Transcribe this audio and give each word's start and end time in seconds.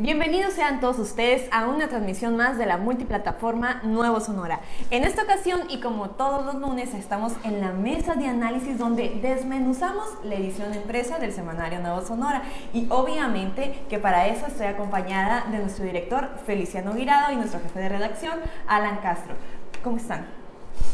Bienvenidos 0.00 0.54
sean 0.54 0.78
todos 0.78 1.00
ustedes 1.00 1.48
a 1.50 1.66
una 1.66 1.88
transmisión 1.88 2.36
más 2.36 2.56
de 2.56 2.66
la 2.66 2.76
multiplataforma 2.76 3.80
Nuevo 3.82 4.20
Sonora. 4.20 4.60
En 4.92 5.02
esta 5.02 5.24
ocasión 5.24 5.62
y 5.68 5.80
como 5.80 6.10
todos 6.10 6.46
los 6.46 6.54
lunes 6.54 6.94
estamos 6.94 7.32
en 7.42 7.60
la 7.60 7.72
mesa 7.72 8.14
de 8.14 8.28
análisis 8.28 8.78
donde 8.78 9.18
desmenuzamos 9.20 10.06
la 10.22 10.36
edición 10.36 10.72
empresa 10.72 11.18
del 11.18 11.32
semanario 11.32 11.80
Nuevo 11.80 12.06
Sonora 12.06 12.44
y 12.72 12.86
obviamente 12.90 13.76
que 13.88 13.98
para 13.98 14.28
eso 14.28 14.46
estoy 14.46 14.66
acompañada 14.66 15.46
de 15.50 15.58
nuestro 15.58 15.84
director 15.84 16.28
Feliciano 16.46 16.94
Guirado 16.94 17.32
y 17.32 17.36
nuestro 17.36 17.58
jefe 17.58 17.80
de 17.80 17.88
redacción 17.88 18.38
Alan 18.68 18.98
Castro. 19.02 19.34
¿Cómo 19.82 19.96
están? 19.96 20.28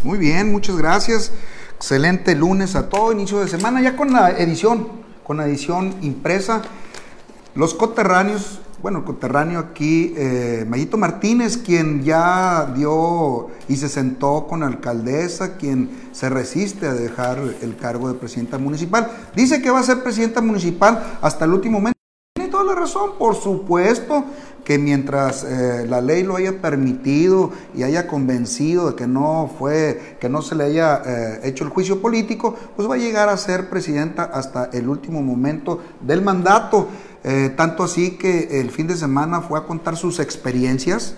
Muy 0.02 0.16
bien, 0.16 0.50
muchas 0.50 0.78
gracias. 0.78 1.30
Excelente 1.76 2.34
lunes 2.34 2.74
a 2.74 2.88
todo 2.88 3.12
inicio 3.12 3.40
de 3.40 3.48
semana 3.48 3.82
ya 3.82 3.96
con 3.96 4.14
la 4.14 4.30
edición, 4.30 4.88
con 5.24 5.36
la 5.36 5.44
edición 5.44 5.94
impresa. 6.00 6.62
Los 7.54 7.74
coterráneos 7.74 8.60
bueno, 8.84 8.98
el 8.98 9.04
coterráneo 9.04 9.60
aquí, 9.60 10.12
eh, 10.14 10.66
Mayito 10.68 10.98
Martínez, 10.98 11.56
quien 11.56 12.02
ya 12.02 12.70
dio 12.76 13.48
y 13.66 13.76
se 13.76 13.88
sentó 13.88 14.46
con 14.46 14.62
alcaldesa, 14.62 15.56
quien 15.56 15.88
se 16.12 16.28
resiste 16.28 16.86
a 16.86 16.92
dejar 16.92 17.38
el 17.62 17.78
cargo 17.78 18.12
de 18.12 18.18
presidenta 18.18 18.58
municipal. 18.58 19.10
Dice 19.34 19.62
que 19.62 19.70
va 19.70 19.80
a 19.80 19.84
ser 19.84 20.02
presidenta 20.02 20.42
municipal 20.42 21.02
hasta 21.22 21.46
el 21.46 21.54
último 21.54 21.78
momento. 21.78 21.98
Tiene 22.34 22.50
toda 22.50 22.64
la 22.64 22.74
razón, 22.74 23.12
por 23.18 23.36
supuesto 23.36 24.22
que 24.64 24.78
mientras 24.78 25.44
eh, 25.44 25.86
la 25.88 26.00
ley 26.00 26.22
lo 26.22 26.36
haya 26.36 26.60
permitido 26.60 27.52
y 27.74 27.84
haya 27.84 28.06
convencido 28.06 28.90
de 28.90 28.96
que 28.96 29.06
no 29.06 29.50
fue, 29.58 30.16
que 30.20 30.28
no 30.28 30.42
se 30.42 30.56
le 30.56 30.64
haya 30.64 31.02
eh, 31.06 31.40
hecho 31.44 31.64
el 31.64 31.70
juicio 31.70 32.02
político, 32.02 32.54
pues 32.76 32.88
va 32.88 32.96
a 32.96 32.98
llegar 32.98 33.28
a 33.28 33.36
ser 33.36 33.70
presidenta 33.70 34.24
hasta 34.24 34.70
el 34.72 34.88
último 34.88 35.22
momento 35.22 35.80
del 36.00 36.20
mandato. 36.20 36.88
Eh, 37.24 37.52
tanto 37.56 37.82
así 37.82 38.12
que 38.12 38.60
el 38.60 38.70
fin 38.70 38.86
de 38.86 38.96
semana 38.96 39.40
fue 39.40 39.58
a 39.58 39.62
contar 39.64 39.96
sus 39.96 40.20
experiencias, 40.20 41.14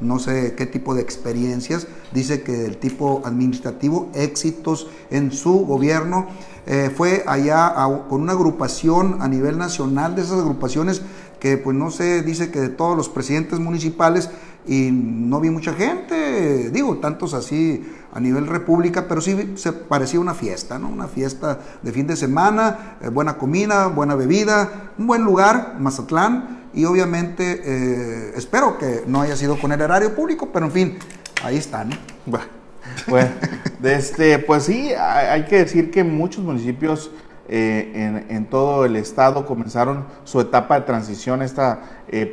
no 0.00 0.18
sé 0.18 0.54
qué 0.56 0.66
tipo 0.66 0.94
de 0.94 1.02
experiencias, 1.02 1.86
dice 2.12 2.42
que 2.42 2.66
el 2.66 2.78
tipo 2.78 3.22
administrativo, 3.24 4.10
éxitos 4.14 4.88
en 5.10 5.30
su 5.30 5.64
gobierno, 5.66 6.26
eh, 6.66 6.90
fue 6.94 7.22
allá 7.26 7.74
con 8.08 8.22
una 8.22 8.32
agrupación 8.32 9.22
a 9.22 9.28
nivel 9.28 9.56
nacional, 9.56 10.16
de 10.16 10.22
esas 10.22 10.40
agrupaciones 10.40 11.02
que 11.38 11.56
pues 11.56 11.76
no 11.76 11.90
sé, 11.92 12.22
dice 12.22 12.50
que 12.50 12.60
de 12.60 12.68
todos 12.68 12.96
los 12.96 13.08
presidentes 13.08 13.60
municipales 13.60 14.30
y 14.66 14.90
no 14.90 15.40
vi 15.40 15.50
mucha 15.50 15.74
gente, 15.74 16.70
digo, 16.70 16.96
tantos 16.98 17.34
así 17.34 17.82
a 18.12 18.20
nivel 18.20 18.46
república, 18.46 19.06
pero 19.08 19.20
sí 19.20 19.54
se 19.56 19.72
parecía 19.72 20.20
una 20.20 20.34
fiesta, 20.34 20.78
¿no? 20.78 20.88
Una 20.88 21.06
fiesta 21.06 21.60
de 21.82 21.92
fin 21.92 22.06
de 22.06 22.16
semana, 22.16 22.96
eh, 23.00 23.08
buena 23.08 23.38
comida, 23.38 23.86
buena 23.86 24.14
bebida, 24.14 24.92
un 24.98 25.06
buen 25.06 25.22
lugar, 25.22 25.76
Mazatlán, 25.78 26.68
y 26.74 26.84
obviamente 26.84 27.62
eh, 27.64 28.32
espero 28.36 28.78
que 28.78 29.04
no 29.06 29.20
haya 29.20 29.36
sido 29.36 29.58
con 29.58 29.72
el 29.72 29.80
erario 29.80 30.14
público, 30.14 30.50
pero 30.52 30.66
en 30.66 30.72
fin, 30.72 30.98
ahí 31.42 31.56
están. 31.56 31.90
Bueno, 33.06 33.30
este, 33.82 34.38
pues 34.40 34.64
sí, 34.64 34.92
hay 34.92 35.44
que 35.44 35.58
decir 35.58 35.90
que 35.90 36.02
muchos 36.02 36.44
municipios 36.44 37.10
eh, 37.48 38.24
en, 38.28 38.46
todo 38.46 38.84
el 38.84 38.94
estado 38.96 39.46
comenzaron 39.46 40.04
su 40.24 40.40
etapa 40.40 40.78
de 40.78 40.86
transición, 40.86 41.42
este 41.42 41.62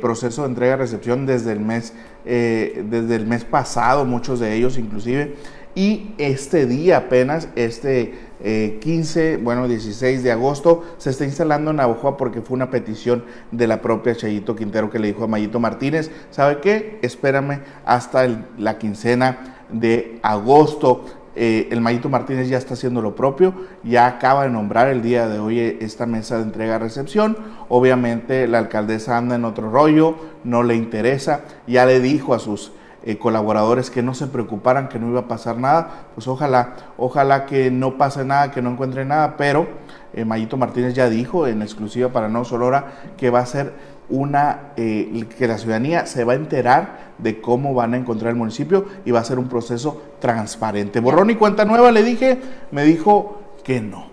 proceso 0.00 0.42
de 0.42 0.48
entrega-recepción 0.48 1.26
desde 1.26 1.52
el 1.52 1.60
mes, 1.60 1.92
eh, 2.24 2.84
desde 2.90 3.16
el 3.16 3.26
mes 3.26 3.44
pasado, 3.44 4.04
muchos 4.04 4.38
de 4.38 4.54
ellos 4.54 4.76
inclusive, 4.76 5.34
y 5.74 6.14
este 6.18 6.66
día 6.66 6.96
apenas, 6.96 7.48
este 7.56 8.28
15, 8.40 9.38
bueno, 9.38 9.66
16 9.66 10.22
de 10.22 10.30
agosto, 10.30 10.84
se 10.98 11.10
está 11.10 11.24
instalando 11.24 11.72
en 11.72 11.78
Navajoa 11.78 12.16
porque 12.16 12.40
fue 12.40 12.54
una 12.54 12.70
petición 12.70 13.24
de 13.50 13.66
la 13.66 13.82
propia 13.82 14.14
Chayito 14.14 14.54
Quintero 14.54 14.90
que 14.90 14.98
le 14.98 15.08
dijo 15.08 15.24
a 15.24 15.26
Mayito 15.26 15.58
Martínez, 15.58 16.10
¿sabe 16.30 16.58
qué? 16.60 16.98
Espérame 17.02 17.62
hasta 17.84 18.28
la 18.56 18.78
quincena 18.78 19.56
de 19.70 20.20
agosto. 20.22 21.04
Eh, 21.40 21.68
el 21.70 21.80
Mayito 21.80 22.08
Martínez 22.08 22.48
ya 22.48 22.58
está 22.58 22.74
haciendo 22.74 23.00
lo 23.00 23.14
propio, 23.14 23.54
ya 23.84 24.06
acaba 24.06 24.44
de 24.44 24.50
nombrar 24.50 24.88
el 24.88 25.02
día 25.02 25.28
de 25.28 25.38
hoy 25.38 25.60
esta 25.80 26.04
mesa 26.06 26.36
de 26.38 26.42
entrega-recepción. 26.44 27.36
Obviamente 27.68 28.48
la 28.48 28.58
alcaldesa 28.58 29.16
anda 29.16 29.36
en 29.36 29.44
otro 29.44 29.70
rollo, 29.70 30.16
no 30.42 30.64
le 30.64 30.74
interesa, 30.74 31.42
ya 31.66 31.86
le 31.86 32.00
dijo 32.00 32.34
a 32.34 32.40
sus 32.40 32.72
eh, 33.04 33.18
colaboradores 33.18 33.90
que 33.90 34.02
no 34.02 34.14
se 34.14 34.26
preocuparan, 34.26 34.88
que 34.88 34.98
no 34.98 35.08
iba 35.08 35.20
a 35.20 35.28
pasar 35.28 35.58
nada. 35.58 36.06
Pues 36.14 36.26
ojalá, 36.28 36.74
ojalá 36.96 37.46
que 37.46 37.70
no 37.70 37.96
pase 37.96 38.24
nada, 38.24 38.50
que 38.50 38.62
no 38.62 38.70
encuentre 38.70 39.04
nada, 39.04 39.36
pero 39.36 39.68
eh, 40.12 40.24
Mayito 40.24 40.56
Martínez 40.56 40.94
ya 40.94 41.08
dijo 41.08 41.46
en 41.46 41.62
exclusiva 41.62 42.08
para 42.08 42.28
No 42.28 42.44
Solora 42.44 42.86
que 43.16 43.30
va 43.30 43.40
a 43.40 43.46
ser 43.46 43.72
una, 44.08 44.72
eh, 44.76 45.26
que 45.36 45.46
la 45.46 45.58
ciudadanía 45.58 46.06
se 46.06 46.24
va 46.24 46.32
a 46.32 46.36
enterar 46.36 47.08
de 47.18 47.40
cómo 47.40 47.74
van 47.74 47.94
a 47.94 47.96
encontrar 47.98 48.30
el 48.30 48.36
municipio 48.36 48.86
y 49.04 49.10
va 49.10 49.20
a 49.20 49.24
ser 49.24 49.38
un 49.38 49.48
proceso 49.48 50.02
transparente. 50.18 51.00
Borrón 51.00 51.30
y 51.30 51.34
cuenta 51.34 51.64
nueva, 51.64 51.92
le 51.92 52.02
dije, 52.02 52.38
me 52.70 52.84
dijo 52.84 53.42
que 53.62 53.80
no, 53.80 54.06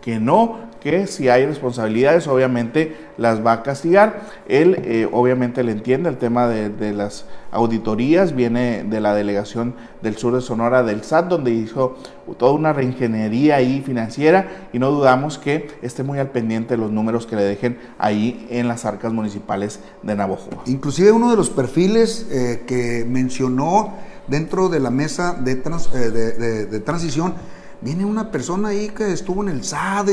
que 0.00 0.18
no, 0.18 0.71
que 0.82 1.06
si 1.06 1.28
hay 1.28 1.46
responsabilidades, 1.46 2.26
obviamente 2.26 2.96
las 3.16 3.44
va 3.44 3.52
a 3.52 3.62
castigar. 3.62 4.22
Él 4.48 4.76
eh, 4.84 5.08
obviamente 5.10 5.62
le 5.62 5.72
entiende 5.72 6.08
el 6.08 6.16
tema 6.16 6.48
de, 6.48 6.92
las 6.92 7.24
auditorías, 7.52 8.34
viene 8.34 8.82
de 8.82 9.00
la 9.00 9.14
delegación 9.14 9.74
del 10.02 10.16
sur 10.16 10.34
de 10.34 10.40
Sonora 10.40 10.82
del 10.82 11.04
SAT, 11.04 11.28
donde 11.28 11.52
hizo 11.52 11.96
toda 12.36 12.52
una 12.52 12.72
reingeniería 12.72 13.56
ahí 13.56 13.80
financiera 13.80 14.48
y 14.72 14.78
no 14.78 14.90
dudamos 14.90 15.38
que 15.38 15.68
esté 15.82 16.02
muy 16.02 16.18
al 16.18 16.30
pendiente 16.30 16.76
los 16.76 16.90
números 16.90 17.26
que 17.26 17.36
le 17.36 17.42
dejen 17.42 17.78
ahí 17.98 18.46
en 18.50 18.66
las 18.66 18.84
arcas 18.84 19.12
municipales 19.12 19.78
de 20.02 20.16
Navojoa. 20.16 20.62
Inclusive 20.66 21.12
uno 21.12 21.30
de 21.30 21.36
los 21.36 21.50
perfiles 21.50 22.26
eh, 22.30 22.64
que 22.66 23.06
mencionó 23.08 23.94
dentro 24.26 24.68
de 24.68 24.80
la 24.80 24.90
mesa 24.90 25.34
de, 25.34 25.52
eh, 25.52 26.66
de 26.70 26.80
transición, 26.80 27.34
viene 27.82 28.04
una 28.04 28.30
persona 28.30 28.68
ahí 28.68 28.88
que 28.88 29.12
estuvo 29.12 29.42
en 29.42 29.48
el 29.48 29.64
SAD 29.64 30.08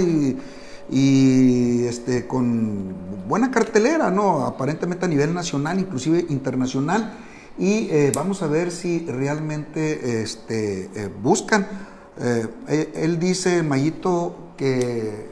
y 0.91 1.85
este, 1.85 2.25
con 2.25 2.95
buena 3.27 3.51
cartelera, 3.51 4.09
¿no? 4.09 4.45
Aparentemente 4.45 5.05
a 5.05 5.07
nivel 5.07 5.33
nacional, 5.33 5.79
inclusive 5.79 6.25
internacional. 6.29 7.13
Y 7.57 7.89
eh, 7.91 8.11
vamos 8.15 8.41
a 8.41 8.47
ver 8.47 8.71
si 8.71 9.05
realmente 9.05 10.21
este, 10.21 10.89
eh, 10.95 11.09
buscan. 11.21 11.67
Eh, 12.19 12.91
él 12.95 13.19
dice, 13.19 13.63
Mayito, 13.63 14.53
que 14.57 15.27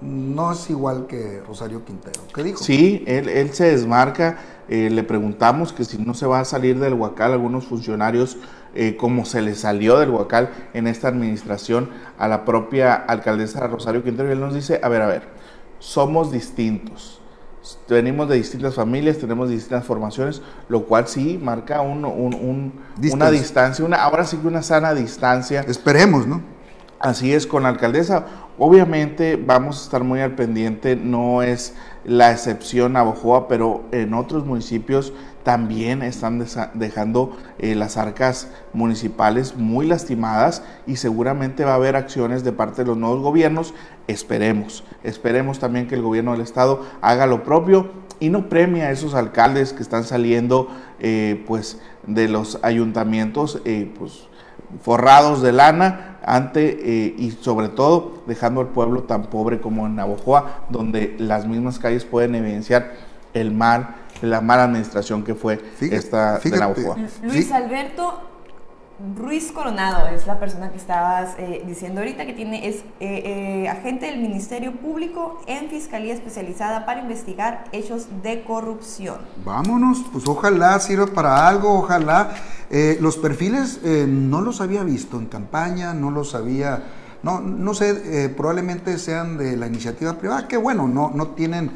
no 0.00 0.52
es 0.52 0.70
igual 0.70 1.06
que 1.06 1.42
Rosario 1.46 1.84
Quintero. 1.84 2.20
¿Qué 2.34 2.42
dijo? 2.42 2.62
Sí, 2.62 3.02
él, 3.06 3.28
él 3.28 3.52
se 3.52 3.64
desmarca. 3.64 4.38
le 4.68 5.02
preguntamos 5.02 5.72
que 5.72 5.84
si 5.84 5.98
no 5.98 6.14
se 6.14 6.26
va 6.26 6.40
a 6.40 6.44
salir 6.44 6.78
del 6.78 6.94
Huacal 6.94 7.32
algunos 7.32 7.66
funcionarios 7.66 8.38
eh, 8.74 8.96
como 8.96 9.24
se 9.24 9.42
le 9.42 9.54
salió 9.54 9.98
del 9.98 10.10
Huacal 10.10 10.50
en 10.74 10.86
esta 10.86 11.08
administración 11.08 11.90
a 12.18 12.28
la 12.28 12.44
propia 12.44 12.94
alcaldesa 12.94 13.66
Rosario 13.66 14.04
Quintero. 14.04 14.28
Y 14.28 14.32
él 14.32 14.40
nos 14.40 14.54
dice, 14.54 14.80
a 14.82 14.88
ver, 14.88 15.02
a 15.02 15.06
ver, 15.06 15.22
somos 15.78 16.30
distintos. 16.30 17.20
Venimos 17.88 18.28
de 18.28 18.36
distintas 18.36 18.74
familias, 18.74 19.18
tenemos 19.18 19.50
distintas 19.50 19.84
formaciones, 19.84 20.40
lo 20.68 20.84
cual 20.84 21.08
sí 21.08 21.38
marca 21.42 21.82
un, 21.82 22.04
una 22.04 23.30
distancia, 23.30 23.84
una, 23.84 24.02
ahora 24.02 24.24
sí 24.24 24.38
que 24.38 24.46
una 24.46 24.62
sana 24.62 24.94
distancia. 24.94 25.60
Esperemos, 25.68 26.26
¿no? 26.26 26.42
Así 26.98 27.32
es, 27.32 27.46
con 27.46 27.64
la 27.64 27.70
alcaldesa. 27.70 28.26
Obviamente 28.58 29.36
vamos 29.36 29.80
a 29.80 29.84
estar 29.84 30.04
muy 30.04 30.20
al 30.20 30.34
pendiente, 30.34 30.96
no 30.96 31.42
es 31.42 31.74
la 32.04 32.30
excepción 32.30 32.92
Navojoa, 32.92 33.48
pero 33.48 33.84
en 33.90 34.14
otros 34.14 34.44
municipios 34.44 35.12
también 35.50 36.02
están 36.02 36.46
dejando 36.74 37.36
eh, 37.58 37.74
las 37.74 37.96
arcas 37.96 38.46
municipales 38.72 39.56
muy 39.56 39.84
lastimadas 39.84 40.62
y 40.86 40.94
seguramente 40.94 41.64
va 41.64 41.72
a 41.72 41.74
haber 41.74 41.96
acciones 41.96 42.44
de 42.44 42.52
parte 42.52 42.82
de 42.82 42.86
los 42.86 42.96
nuevos 42.96 43.20
gobiernos. 43.20 43.74
Esperemos, 44.06 44.84
esperemos 45.02 45.58
también 45.58 45.88
que 45.88 45.96
el 45.96 46.02
gobierno 46.02 46.30
del 46.30 46.42
estado 46.42 46.86
haga 47.00 47.26
lo 47.26 47.42
propio 47.42 47.90
y 48.20 48.28
no 48.28 48.48
premia 48.48 48.84
a 48.84 48.90
esos 48.92 49.14
alcaldes 49.14 49.72
que 49.72 49.82
están 49.82 50.04
saliendo 50.04 50.68
eh, 51.00 51.42
pues 51.48 51.80
de 52.06 52.28
los 52.28 52.60
ayuntamientos 52.62 53.60
eh, 53.64 53.92
pues 53.98 54.28
forrados 54.82 55.42
de 55.42 55.50
lana 55.50 56.18
ante 56.24 57.14
y 57.18 57.32
sobre 57.40 57.70
todo 57.70 58.22
dejando 58.28 58.60
al 58.60 58.68
pueblo 58.68 59.02
tan 59.02 59.24
pobre 59.24 59.60
como 59.60 59.86
en 59.86 59.96
Navojoa 59.96 60.66
donde 60.68 61.16
las 61.18 61.48
mismas 61.48 61.80
calles 61.80 62.04
pueden 62.04 62.36
evidenciar 62.36 62.92
el 63.34 63.50
mal 63.50 63.96
la 64.22 64.40
mala 64.40 64.64
administración 64.64 65.22
que 65.22 65.34
fue 65.34 65.60
esta 65.80 66.38
de 66.38 66.50
Navajo. 66.50 66.96
Luis 67.22 67.50
Alberto 67.52 68.30
Ruiz 69.16 69.50
Coronado 69.50 70.08
es 70.08 70.26
la 70.26 70.38
persona 70.38 70.70
que 70.70 70.76
estabas 70.76 71.30
eh, 71.38 71.62
diciendo 71.66 72.00
ahorita 72.00 72.26
que 72.26 72.34
tiene 72.34 72.68
es 72.68 72.76
eh, 73.00 73.62
eh, 73.64 73.68
agente 73.68 74.06
del 74.06 74.20
Ministerio 74.20 74.72
Público 74.72 75.40
en 75.46 75.70
Fiscalía 75.70 76.12
Especializada 76.12 76.84
para 76.84 77.00
investigar 77.00 77.64
hechos 77.72 78.08
de 78.22 78.44
corrupción. 78.44 79.16
Vámonos, 79.42 80.04
pues 80.12 80.28
ojalá 80.28 80.78
sirva 80.80 81.06
para 81.06 81.48
algo, 81.48 81.78
ojalá. 81.78 82.34
los 83.00 83.16
perfiles 83.16 83.80
no 83.82 84.42
los 84.42 84.60
había 84.60 84.84
visto 84.84 85.18
en 85.18 85.26
campaña, 85.26 85.94
no 85.94 86.10
los 86.10 86.34
había, 86.34 86.84
no, 87.22 87.40
no 87.40 87.74
sé, 87.74 88.28
probablemente 88.36 88.98
sean 88.98 89.38
de 89.38 89.56
la 89.56 89.66
iniciativa 89.66 90.18
privada, 90.18 90.46
que 90.46 90.56
bueno, 90.56 90.86
no, 90.86 91.10
no 91.14 91.28
tienen 91.28 91.70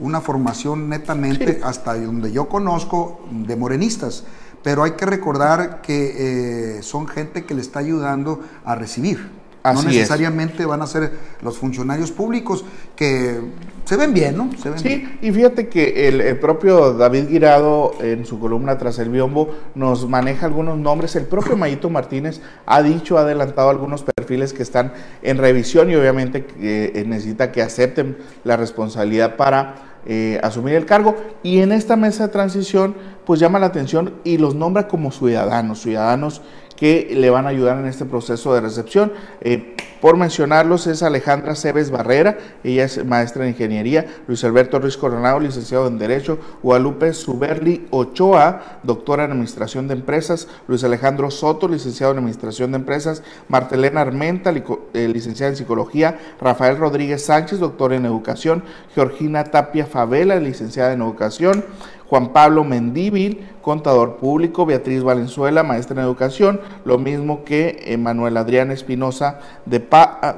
una 0.00 0.20
formación 0.20 0.88
netamente, 0.88 1.60
hasta 1.62 1.96
donde 1.98 2.32
yo 2.32 2.48
conozco, 2.48 3.26
de 3.30 3.56
morenistas. 3.56 4.24
Pero 4.62 4.82
hay 4.82 4.92
que 4.92 5.06
recordar 5.06 5.82
que 5.82 6.78
eh, 6.78 6.82
son 6.82 7.06
gente 7.06 7.44
que 7.44 7.54
le 7.54 7.60
está 7.60 7.80
ayudando 7.80 8.40
a 8.64 8.74
recibir 8.74 9.30
no 9.72 9.82
necesariamente 9.82 10.66
van 10.66 10.82
a 10.82 10.86
ser 10.86 11.10
los 11.40 11.56
funcionarios 11.56 12.12
públicos 12.12 12.64
que 12.94 13.40
se 13.84 13.96
ven 13.96 14.12
bien, 14.12 14.36
¿no? 14.36 14.50
Se 14.58 14.70
ven 14.70 14.78
sí, 14.78 15.18
y 15.22 15.30
fíjate 15.30 15.68
que 15.68 16.08
el, 16.08 16.38
propio 16.38 16.92
David 16.92 17.28
Guirado 17.28 17.94
en 18.00 18.26
su 18.26 18.38
columna 18.38 18.76
Tras 18.76 18.98
el 18.98 19.08
Biombo 19.08 19.54
nos 19.74 20.08
maneja 20.08 20.46
algunos 20.46 20.78
nombres. 20.78 21.16
El 21.16 21.24
propio 21.24 21.56
Mayito 21.56 21.88
Martínez 21.88 22.40
ha 22.66 22.82
dicho, 22.82 23.16
ha 23.16 23.22
adelantado 23.22 23.70
algunos 23.70 24.02
perfiles 24.02 24.52
que 24.52 24.62
están 24.62 24.92
en 25.22 25.38
revisión 25.38 25.90
y 25.90 25.96
obviamente 25.96 26.46
eh, 26.60 27.04
necesita 27.06 27.50
que 27.50 27.62
acepten 27.62 28.18
la 28.44 28.56
responsabilidad 28.56 29.36
para 29.36 30.00
eh, 30.06 30.38
asumir 30.42 30.74
el 30.74 30.84
cargo. 30.84 31.16
Y 31.42 31.60
en 31.60 31.72
esta 31.72 31.96
mesa 31.96 32.26
de 32.26 32.32
transición, 32.32 32.94
pues 33.24 33.40
llama 33.40 33.58
la 33.58 33.66
atención 33.66 34.14
y 34.24 34.36
los 34.36 34.54
nombra 34.54 34.88
como 34.88 35.10
ciudadanos, 35.10 35.80
ciudadanos 35.80 36.42
que 36.76 37.14
le 37.14 37.30
van 37.30 37.46
a 37.46 37.50
ayudar 37.50 37.78
en 37.78 37.86
este 37.86 38.04
proceso 38.04 38.54
de 38.54 38.60
recepción. 38.60 39.12
Eh, 39.40 39.76
por 40.00 40.18
mencionarlos 40.18 40.86
es 40.86 41.02
Alejandra 41.02 41.54
Cebes 41.54 41.90
Barrera, 41.90 42.36
ella 42.62 42.84
es 42.84 43.02
maestra 43.06 43.44
en 43.44 43.50
ingeniería, 43.52 44.04
Luis 44.26 44.44
Alberto 44.44 44.78
Ruiz 44.78 44.98
Coronado, 44.98 45.40
licenciado 45.40 45.86
en 45.86 45.98
Derecho, 45.98 46.38
Guadalupe 46.62 47.14
Suberli 47.14 47.86
Ochoa, 47.88 48.80
doctora 48.82 49.24
en 49.24 49.30
Administración 49.30 49.88
de 49.88 49.94
Empresas, 49.94 50.46
Luis 50.68 50.84
Alejandro 50.84 51.30
Soto, 51.30 51.68
licenciado 51.68 52.12
en 52.12 52.18
Administración 52.18 52.72
de 52.72 52.76
Empresas, 52.76 53.22
Martelena 53.48 54.02
Armenta, 54.02 54.52
eh, 54.52 55.08
licenciada 55.08 55.52
en 55.52 55.56
Psicología, 55.56 56.18
Rafael 56.38 56.76
Rodríguez 56.76 57.24
Sánchez, 57.24 57.58
doctor 57.58 57.94
en 57.94 58.04
Educación, 58.04 58.62
Georgina 58.94 59.44
Tapia 59.44 59.86
Favela, 59.86 60.36
licenciada 60.36 60.92
en 60.92 61.00
Educación, 61.00 61.64
Juan 62.14 62.32
Pablo 62.32 62.62
Mendíbil, 62.62 63.44
contador 63.60 64.18
público, 64.18 64.64
Beatriz 64.64 65.02
Valenzuela, 65.02 65.64
maestra 65.64 66.00
en 66.00 66.06
educación, 66.06 66.60
lo 66.84 66.96
mismo 66.96 67.42
que 67.42 67.92
Manuel 67.98 68.36
Adrián 68.36 68.70
Espinosa 68.70 69.40
de, 69.66 69.82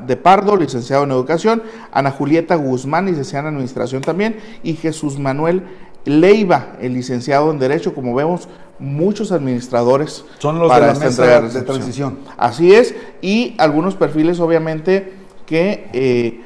de, 0.06 0.16
Pardo, 0.16 0.56
licenciado 0.56 1.04
en 1.04 1.10
educación, 1.10 1.62
Ana 1.92 2.12
Julieta 2.12 2.54
Guzmán, 2.54 3.04
licenciada 3.04 3.50
en 3.50 3.56
administración 3.56 4.00
también, 4.00 4.38
y 4.62 4.72
Jesús 4.72 5.18
Manuel 5.18 5.64
Leiva, 6.06 6.76
el 6.80 6.94
licenciado 6.94 7.50
en 7.50 7.58
Derecho, 7.58 7.94
como 7.94 8.14
vemos, 8.14 8.48
muchos 8.78 9.30
administradores 9.30 10.24
son 10.38 10.58
los 10.58 10.70
para 10.70 10.94
de 10.94 10.98
la 10.98 10.98
mesa 10.98 11.40
de, 11.42 11.60
transición. 11.60 12.20
Así 12.38 12.72
es, 12.72 12.94
y 13.20 13.54
algunos 13.58 13.96
perfiles 13.96 14.40
obviamente 14.40 15.12
que 15.44 15.90
eh, 15.92 16.40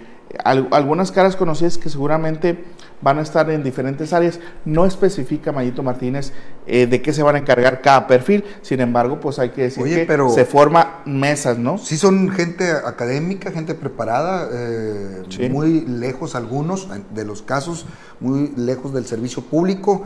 algunas 0.44 1.12
caras 1.12 1.36
conocidas 1.36 1.78
que 1.78 1.88
seguramente 1.88 2.64
van 3.02 3.18
a 3.18 3.22
estar 3.22 3.50
en 3.50 3.62
diferentes 3.62 4.12
áreas. 4.12 4.40
No 4.64 4.86
especifica 4.86 5.52
Mayito 5.52 5.82
Martínez 5.82 6.32
eh, 6.66 6.86
de 6.86 7.02
qué 7.02 7.12
se 7.12 7.22
van 7.22 7.36
a 7.36 7.38
encargar 7.38 7.80
cada 7.80 8.06
perfil, 8.06 8.44
sin 8.62 8.80
embargo, 8.80 9.20
pues 9.20 9.38
hay 9.38 9.50
que 9.50 9.62
decir 9.62 9.84
que 9.84 10.28
se 10.34 10.44
forma 10.44 11.00
mesas, 11.04 11.58
¿no? 11.58 11.78
Sí, 11.78 11.96
son 11.96 12.30
gente 12.30 12.70
académica, 12.70 13.50
gente 13.50 13.74
preparada, 13.74 14.48
eh, 14.52 15.50
muy 15.50 15.80
lejos 15.82 16.34
algunos 16.34 16.88
de 17.14 17.24
los 17.24 17.42
casos, 17.42 17.86
muy 18.20 18.52
lejos 18.56 18.92
del 18.92 19.06
servicio 19.06 19.42
público. 19.42 20.04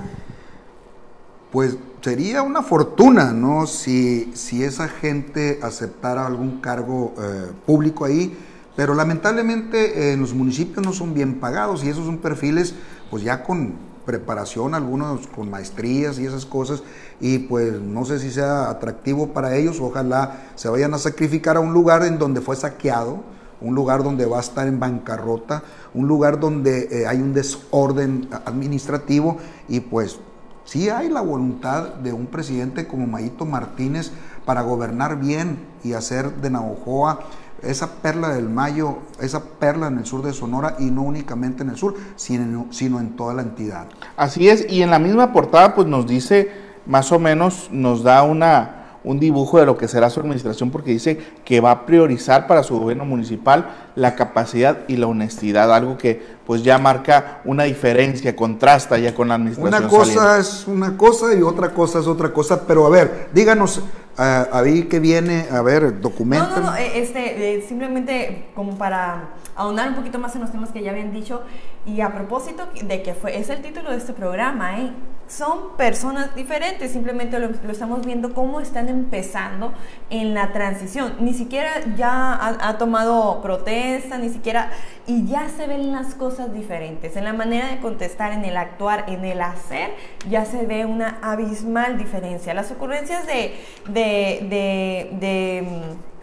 Pues 1.50 1.76
sería 2.00 2.42
una 2.42 2.62
fortuna, 2.62 3.32
¿no? 3.32 3.66
Si, 3.68 4.32
si 4.34 4.64
esa 4.64 4.88
gente 4.88 5.60
aceptara 5.62 6.26
algún 6.26 6.60
cargo 6.60 7.14
eh, 7.16 7.52
público 7.64 8.04
ahí 8.04 8.36
pero 8.76 8.94
lamentablemente 8.94 10.12
en 10.12 10.20
los 10.20 10.34
municipios 10.34 10.84
no 10.84 10.92
son 10.92 11.14
bien 11.14 11.40
pagados 11.40 11.84
y 11.84 11.88
esos 11.88 12.06
son 12.06 12.18
perfiles 12.18 12.74
pues 13.10 13.22
ya 13.22 13.42
con 13.42 13.74
preparación, 14.04 14.74
algunos 14.74 15.26
con 15.28 15.50
maestrías 15.50 16.18
y 16.18 16.26
esas 16.26 16.44
cosas, 16.44 16.82
y 17.20 17.38
pues 17.38 17.80
no 17.80 18.04
sé 18.04 18.18
si 18.18 18.30
sea 18.30 18.70
atractivo 18.70 19.28
para 19.28 19.56
ellos, 19.56 19.80
ojalá 19.80 20.42
se 20.56 20.68
vayan 20.68 20.94
a 20.94 20.98
sacrificar 20.98 21.56
a 21.56 21.60
un 21.60 21.72
lugar 21.72 22.04
en 22.04 22.18
donde 22.18 22.40
fue 22.40 22.56
saqueado, 22.56 23.22
un 23.60 23.74
lugar 23.74 24.02
donde 24.02 24.26
va 24.26 24.38
a 24.38 24.40
estar 24.40 24.66
en 24.66 24.78
bancarrota, 24.78 25.62
un 25.94 26.06
lugar 26.06 26.38
donde 26.38 26.88
eh, 26.90 27.06
hay 27.06 27.20
un 27.20 27.32
desorden 27.32 28.28
administrativo. 28.44 29.38
Y 29.68 29.80
pues 29.80 30.18
sí 30.64 30.90
hay 30.90 31.08
la 31.08 31.22
voluntad 31.22 31.94
de 31.94 32.12
un 32.12 32.26
presidente 32.26 32.86
como 32.86 33.06
Mayito 33.06 33.46
Martínez 33.46 34.10
para 34.44 34.62
gobernar 34.62 35.18
bien 35.18 35.58
y 35.82 35.94
hacer 35.94 36.34
de 36.36 36.50
Navojoa 36.50 37.20
esa 37.66 37.96
perla 37.96 38.30
del 38.30 38.48
Mayo, 38.48 38.98
esa 39.20 39.42
perla 39.42 39.88
en 39.88 39.98
el 39.98 40.06
sur 40.06 40.22
de 40.22 40.32
Sonora 40.32 40.76
y 40.78 40.90
no 40.90 41.02
únicamente 41.02 41.62
en 41.62 41.70
el 41.70 41.76
sur, 41.76 41.94
sino, 42.16 42.66
sino 42.70 43.00
en 43.00 43.16
toda 43.16 43.34
la 43.34 43.42
entidad. 43.42 43.86
Así 44.16 44.48
es, 44.48 44.66
y 44.70 44.82
en 44.82 44.90
la 44.90 44.98
misma 44.98 45.32
portada 45.32 45.74
pues 45.74 45.86
nos 45.86 46.06
dice, 46.06 46.50
más 46.86 47.12
o 47.12 47.18
menos 47.18 47.68
nos 47.72 48.02
da 48.02 48.22
una 48.22 48.84
un 49.04 49.20
dibujo 49.20 49.60
de 49.60 49.66
lo 49.66 49.76
que 49.76 49.86
será 49.86 50.10
su 50.10 50.20
administración 50.20 50.70
porque 50.70 50.90
dice 50.90 51.18
que 51.44 51.60
va 51.60 51.70
a 51.70 51.86
priorizar 51.86 52.46
para 52.46 52.62
su 52.62 52.80
gobierno 52.80 53.04
municipal 53.04 53.90
la 53.94 54.16
capacidad 54.16 54.78
y 54.88 54.96
la 54.96 55.06
honestidad, 55.06 55.72
algo 55.72 55.98
que 55.98 56.34
pues 56.46 56.64
ya 56.64 56.78
marca 56.78 57.40
una 57.44 57.64
diferencia, 57.64 58.34
contrasta 58.34 58.98
ya 58.98 59.14
con 59.14 59.28
la 59.28 59.34
administración. 59.34 59.82
Una 59.82 59.88
cosa 59.88 60.38
es 60.38 60.66
una 60.66 60.96
cosa 60.96 61.34
y 61.34 61.42
otra 61.42 61.70
cosa 61.70 62.00
es 62.00 62.06
otra 62.06 62.32
cosa, 62.32 62.66
pero 62.66 62.86
a 62.86 62.90
ver, 62.90 63.28
díganos, 63.32 63.82
a, 64.16 64.42
a 64.52 64.62
que 64.88 65.00
viene, 65.00 65.46
a 65.50 65.62
ver, 65.62 66.00
documento. 66.00 66.48
No, 66.50 66.56
no, 66.56 66.70
no, 66.70 66.76
eh, 66.76 66.98
este, 67.00 67.56
eh, 67.56 67.64
simplemente 67.66 68.46
como 68.54 68.76
para 68.76 69.34
ahondar 69.56 69.88
un 69.88 69.94
poquito 69.94 70.18
más 70.18 70.34
en 70.34 70.42
los 70.42 70.50
temas 70.50 70.70
que 70.70 70.82
ya 70.82 70.90
habían 70.90 71.12
dicho 71.12 71.42
y 71.86 72.00
a 72.00 72.12
propósito 72.12 72.68
de 72.82 73.02
que 73.02 73.14
fue, 73.14 73.38
es 73.38 73.50
el 73.50 73.62
título 73.62 73.90
de 73.90 73.96
este 73.96 74.12
programa, 74.12 74.80
¿eh? 74.80 74.90
son 75.26 75.76
personas 75.76 76.34
diferentes, 76.34 76.92
simplemente 76.92 77.38
lo, 77.38 77.48
estamos 77.70 78.04
viendo 78.04 78.34
cómo 78.34 78.60
están 78.60 78.88
empezando 78.88 79.72
en 80.10 80.34
la 80.34 80.52
transición. 80.52 81.14
Ni 81.20 81.32
siquiera 81.34 81.70
ya 81.96 82.38
ha, 82.40 82.78
tomado 82.78 83.40
protesta, 83.42 84.18
ni 84.18 84.28
siquiera, 84.28 84.70
y 85.06 85.26
ya 85.26 85.48
se 85.48 85.66
ven 85.66 85.92
las 85.92 86.14
cosas 86.14 86.52
diferentes. 86.52 87.16
En 87.16 87.24
la 87.24 87.32
manera 87.32 87.68
de 87.68 87.78
contestar, 87.78 88.32
en 88.32 88.44
el 88.44 88.56
actuar, 88.56 89.04
en 89.08 89.24
el 89.24 89.40
hacer, 89.40 89.94
ya 90.28 90.44
se 90.44 90.66
ve 90.66 90.84
una 90.84 91.18
abismal 91.22 91.96
diferencia. 91.96 92.52
Las 92.54 92.70
ocurrencias 92.70 93.26
de, 93.26 93.54
de, 93.88 94.46
de, 94.48 95.08
de 95.18 95.62
mm, 95.62 96.13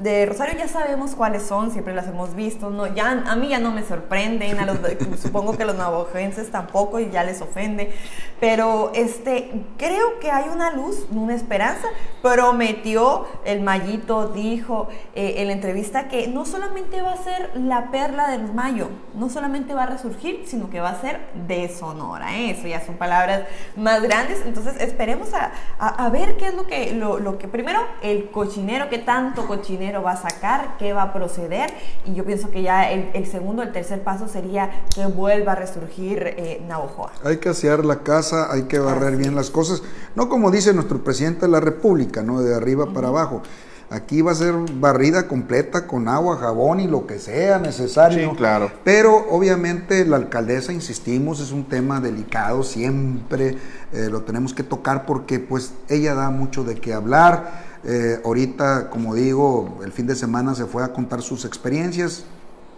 de 0.00 0.24
Rosario 0.24 0.56
ya 0.58 0.66
sabemos 0.66 1.14
cuáles 1.14 1.42
son, 1.42 1.70
siempre 1.72 1.94
las 1.94 2.08
hemos 2.08 2.34
visto, 2.34 2.70
no, 2.70 2.86
ya, 2.86 3.10
a 3.10 3.36
mí 3.36 3.48
ya 3.48 3.58
no 3.58 3.70
me 3.70 3.84
sorprenden, 3.84 4.58
a 4.58 4.64
los, 4.64 4.78
supongo 5.20 5.56
que 5.56 5.64
a 5.64 5.66
los 5.66 5.76
navajenses 5.76 6.50
tampoco 6.50 6.98
y 7.00 7.10
ya 7.10 7.22
les 7.22 7.42
ofende, 7.42 7.92
pero 8.40 8.92
este, 8.94 9.50
creo 9.76 10.18
que 10.18 10.30
hay 10.30 10.48
una 10.48 10.70
luz, 10.70 11.06
una 11.10 11.34
esperanza, 11.34 11.86
prometió, 12.22 13.26
el 13.44 13.60
Mayito 13.60 14.28
dijo 14.28 14.88
eh, 15.14 15.34
en 15.38 15.48
la 15.48 15.52
entrevista 15.52 16.08
que 16.08 16.28
no 16.28 16.46
solamente 16.46 17.02
va 17.02 17.12
a 17.12 17.16
ser 17.18 17.50
la 17.54 17.90
perla 17.90 18.30
del 18.30 18.52
Mayo, 18.54 18.88
no 19.14 19.28
solamente 19.28 19.74
va 19.74 19.82
a 19.82 19.86
resurgir, 19.86 20.44
sino 20.46 20.70
que 20.70 20.80
va 20.80 20.90
a 20.90 21.00
ser 21.00 21.20
de 21.46 21.68
Sonora, 21.68 22.38
¿eh? 22.38 22.52
eso 22.52 22.66
ya 22.66 22.80
son 22.84 22.94
palabras 22.94 23.42
más 23.76 24.00
grandes, 24.00 24.40
entonces 24.46 24.80
esperemos 24.80 25.34
a, 25.34 25.52
a, 25.78 26.08
ver 26.08 26.38
qué 26.38 26.46
es 26.46 26.54
lo 26.54 26.66
que, 26.66 26.94
lo, 26.94 27.18
lo 27.18 27.36
que, 27.36 27.48
primero, 27.48 27.80
el 28.02 28.30
cochinero, 28.30 28.88
qué 28.88 28.98
tanto 28.98 29.46
cochinero, 29.46 29.89
va 29.98 30.12
a 30.12 30.16
sacar, 30.16 30.76
qué 30.78 30.92
va 30.92 31.02
a 31.02 31.12
proceder. 31.12 31.70
Y 32.04 32.14
yo 32.14 32.24
pienso 32.24 32.50
que 32.50 32.62
ya 32.62 32.90
el, 32.90 33.26
segundo, 33.26 33.62
el 33.62 33.72
tercer 33.72 34.02
paso 34.02 34.28
sería 34.28 34.70
que 34.94 35.06
vuelva 35.06 35.52
a 35.52 35.54
resurgir 35.56 36.22
eh, 36.22 36.62
Navojoa. 36.66 37.12
Hay 37.24 37.38
que 37.38 37.48
asear 37.48 37.84
la 37.84 38.02
casa, 38.02 38.52
hay 38.52 38.62
que 38.62 38.78
barrer 38.78 39.16
bien 39.16 39.34
las 39.34 39.50
cosas. 39.50 39.82
No 40.14 40.28
como 40.28 40.50
dice 40.50 40.72
nuestro 40.72 41.02
presidente 41.02 41.46
de 41.46 41.52
la 41.52 41.60
República, 41.60 42.22
¿no? 42.22 42.40
De 42.40 42.54
arriba 42.54 42.86
para 42.92 43.08
abajo. 43.08 43.42
Aquí 43.90 44.22
va 44.22 44.30
a 44.30 44.36
ser 44.36 44.54
barrida 44.74 45.26
completa 45.26 45.88
con 45.88 46.06
agua, 46.06 46.36
jabón 46.36 46.78
y 46.78 46.86
lo 46.86 47.08
que 47.08 47.18
sea 47.18 47.58
necesario. 47.58 48.30
Sí, 48.30 48.36
claro. 48.36 48.70
Pero 48.84 49.26
obviamente 49.30 50.04
la 50.04 50.14
alcaldesa, 50.14 50.72
insistimos, 50.72 51.40
es 51.40 51.50
un 51.50 51.64
tema 51.64 52.00
delicado, 52.00 52.62
siempre 52.62 53.56
eh, 53.92 54.08
lo 54.08 54.22
tenemos 54.22 54.54
que 54.54 54.62
tocar 54.62 55.06
porque 55.06 55.40
pues 55.40 55.72
ella 55.88 56.14
da 56.14 56.30
mucho 56.30 56.62
de 56.62 56.76
qué 56.76 56.94
hablar. 56.94 57.69
Eh, 57.84 58.20
ahorita, 58.24 58.90
como 58.90 59.14
digo, 59.14 59.78
el 59.84 59.92
fin 59.92 60.06
de 60.06 60.14
semana 60.14 60.54
se 60.54 60.66
fue 60.66 60.84
a 60.84 60.92
contar 60.92 61.22
sus 61.22 61.44
experiencias 61.44 62.24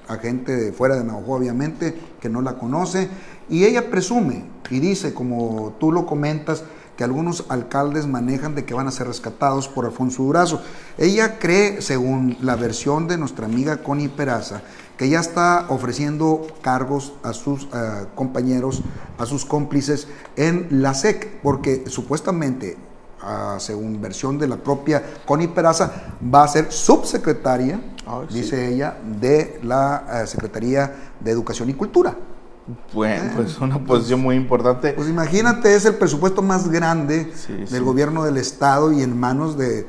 a 0.09 0.17
gente 0.17 0.55
de 0.55 0.73
fuera 0.73 0.97
de 0.97 1.05
Navajo, 1.05 1.35
obviamente, 1.35 1.99
que 2.21 2.29
no 2.29 2.43
la 2.43 2.55
conoce. 2.55 3.09
Y 3.49 3.65
ella 3.65 3.91
presume 3.91 4.45
y 4.71 4.81
dice, 4.81 5.15
como 5.15 5.75
tú 5.79 5.93
lo 5.93 6.07
comentas, 6.07 6.65
que 6.97 7.05
algunos 7.05 7.47
alcaldes 7.49 8.07
manejan 8.07 8.55
de 8.55 8.65
que 8.65 8.75
van 8.75 8.87
a 8.87 8.91
ser 8.91 9.07
rescatados 9.07 9.69
por 9.69 9.87
Alfonso 9.87 10.23
Durazo. 10.23 10.63
Ella 10.99 11.39
cree, 11.39 11.81
según 11.81 12.37
la 12.41 12.57
versión 12.57 13.09
de 13.09 13.17
nuestra 13.17 13.47
amiga 13.47 13.83
Connie 13.83 14.09
Peraza, 14.09 14.63
que 14.99 15.09
ya 15.09 15.21
está 15.21 15.67
ofreciendo 15.69 16.47
cargos 16.61 17.15
a 17.23 17.33
sus 17.33 17.65
eh, 17.65 18.07
compañeros, 18.15 18.83
a 19.19 19.27
sus 19.27 19.45
cómplices 19.45 20.07
en 20.37 20.69
la 20.71 20.95
SEC, 20.95 21.41
porque 21.43 21.85
supuestamente 21.87 22.77
según 23.59 24.00
versión 24.00 24.38
de 24.38 24.49
la 24.49 24.57
propia 24.57 25.02
Connie 25.25 25.49
Peraza, 25.49 25.93
va 26.23 26.45
a 26.45 26.49
ser 26.49 26.73
subsecretaria, 26.73 27.81
dice 28.31 28.69
ella, 28.69 28.97
de 29.21 29.61
la 29.62 30.23
eh, 30.23 30.26
Secretaría 30.26 31.12
de 31.21 31.31
Educación 31.31 31.71
y 31.71 31.75
Cultura. 31.75 32.17
Bueno, 32.93 33.33
pues 33.37 33.59
una 33.59 33.79
posición 33.85 34.21
muy 34.21 34.37
importante. 34.37 34.93
Pues 34.93 35.09
imagínate, 35.09 35.75
es 35.75 35.85
el 35.85 35.95
presupuesto 35.95 36.43
más 36.43 36.69
grande 36.71 37.33
del 37.71 37.83
gobierno 37.83 38.25
del 38.25 38.37
Estado 38.37 38.93
y 38.93 39.02
en 39.02 39.19
manos 39.19 39.59
de, 39.59 39.87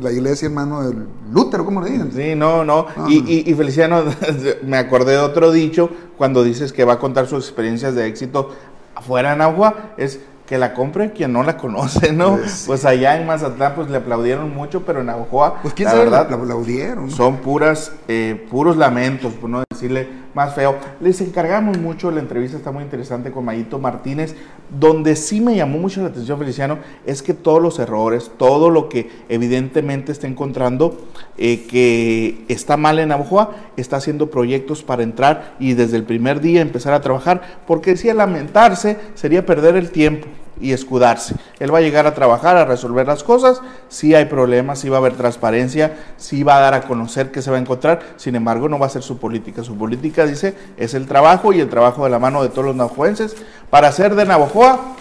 la 0.00 0.10
iglesia, 0.10 0.46
en 0.46 0.54
manos 0.54 0.90
de 0.90 0.96
Lutero, 1.32 1.64
¿cómo 1.64 1.80
le 1.80 1.90
dicen? 1.90 2.12
Sí, 2.12 2.34
no, 2.34 2.64
no. 2.64 2.86
y, 3.08 3.48
y, 3.48 3.54
Feliciano, 3.54 4.02
me 4.64 4.78
acordé 4.78 5.12
de 5.12 5.18
otro 5.18 5.52
dicho 5.52 5.90
cuando 6.16 6.42
dices 6.42 6.72
que 6.72 6.84
va 6.84 6.94
a 6.94 6.98
contar 6.98 7.28
sus 7.28 7.44
experiencias 7.44 7.94
de 7.94 8.06
éxito 8.06 8.50
afuera 8.96 9.32
en 9.32 9.40
agua, 9.40 9.92
es 9.96 10.18
que 10.48 10.56
la 10.56 10.72
compre 10.72 11.12
quien 11.12 11.34
no 11.34 11.42
la 11.42 11.58
conoce, 11.58 12.10
¿no? 12.12 12.38
Pues, 12.38 12.64
pues, 12.66 12.84
allá 12.86 13.20
en 13.20 13.26
Mazatlán 13.26 13.74
pues 13.74 13.90
le 13.90 13.98
aplaudieron 13.98 14.54
mucho, 14.54 14.82
pero 14.82 15.02
en 15.02 15.10
Agujoa, 15.10 15.60
pues 15.60 15.74
quién 15.74 15.88
la 15.88 15.94
verdad, 15.94 16.28
le 16.28 16.36
aplaudieron. 16.36 17.10
Son 17.10 17.36
puras, 17.36 17.92
eh, 18.08 18.46
puros 18.50 18.78
lamentos, 18.78 19.34
por 19.34 19.50
no 19.50 19.62
decirle 19.68 20.08
más 20.32 20.54
feo. 20.54 20.76
Les 21.00 21.20
encargamos 21.20 21.76
mucho, 21.78 22.10
la 22.10 22.20
entrevista 22.20 22.56
está 22.56 22.70
muy 22.70 22.82
interesante 22.82 23.30
con 23.30 23.44
Mayito 23.44 23.78
Martínez, 23.78 24.36
donde 24.70 25.16
sí 25.16 25.40
me 25.40 25.54
llamó 25.54 25.78
mucho 25.78 26.00
la 26.00 26.08
atención 26.08 26.38
Feliciano, 26.38 26.78
es 27.04 27.22
que 27.22 27.34
todos 27.34 27.60
los 27.60 27.78
errores, 27.78 28.30
todo 28.38 28.70
lo 28.70 28.88
que 28.88 29.10
evidentemente 29.28 30.12
está 30.12 30.28
encontrando 30.28 30.96
eh, 31.36 31.66
que 31.66 32.44
está 32.48 32.78
mal 32.78 32.98
en 33.00 33.12
Agujoa, 33.12 33.50
está 33.76 33.96
haciendo 33.96 34.30
proyectos 34.30 34.82
para 34.82 35.02
entrar 35.02 35.56
y 35.58 35.74
desde 35.74 35.96
el 35.96 36.04
primer 36.04 36.40
día 36.40 36.62
empezar 36.62 36.94
a 36.94 37.02
trabajar, 37.02 37.60
porque 37.66 37.90
decía 37.90 38.14
lamentarse 38.14 38.96
sería 39.14 39.44
perder 39.44 39.76
el 39.76 39.90
tiempo 39.90 40.26
y 40.60 40.72
escudarse. 40.72 41.34
Él 41.58 41.72
va 41.72 41.78
a 41.78 41.80
llegar 41.80 42.06
a 42.06 42.14
trabajar, 42.14 42.56
a 42.56 42.64
resolver 42.64 43.06
las 43.06 43.22
cosas, 43.22 43.60
si 43.88 44.14
hay 44.14 44.26
problemas, 44.26 44.78
si 44.78 44.88
va 44.88 44.96
a 44.96 45.00
haber 45.00 45.14
transparencia, 45.14 45.96
si 46.16 46.42
va 46.42 46.56
a 46.56 46.60
dar 46.60 46.74
a 46.74 46.82
conocer 46.82 47.30
qué 47.30 47.42
se 47.42 47.50
va 47.50 47.56
a 47.56 47.60
encontrar, 47.60 48.00
sin 48.16 48.36
embargo 48.36 48.68
no 48.68 48.78
va 48.78 48.86
a 48.86 48.90
ser 48.90 49.02
su 49.02 49.18
política. 49.18 49.62
Su 49.64 49.76
política, 49.76 50.26
dice, 50.26 50.54
es 50.76 50.94
el 50.94 51.06
trabajo 51.06 51.52
y 51.52 51.60
el 51.60 51.68
trabajo 51.68 52.04
de 52.04 52.10
la 52.10 52.18
mano 52.18 52.42
de 52.42 52.48
todos 52.48 52.66
los 52.66 52.76
navajoenses 52.76 53.36
para 53.70 53.88
hacer 53.88 54.14
de 54.14 54.24
Navajoa 54.24 54.96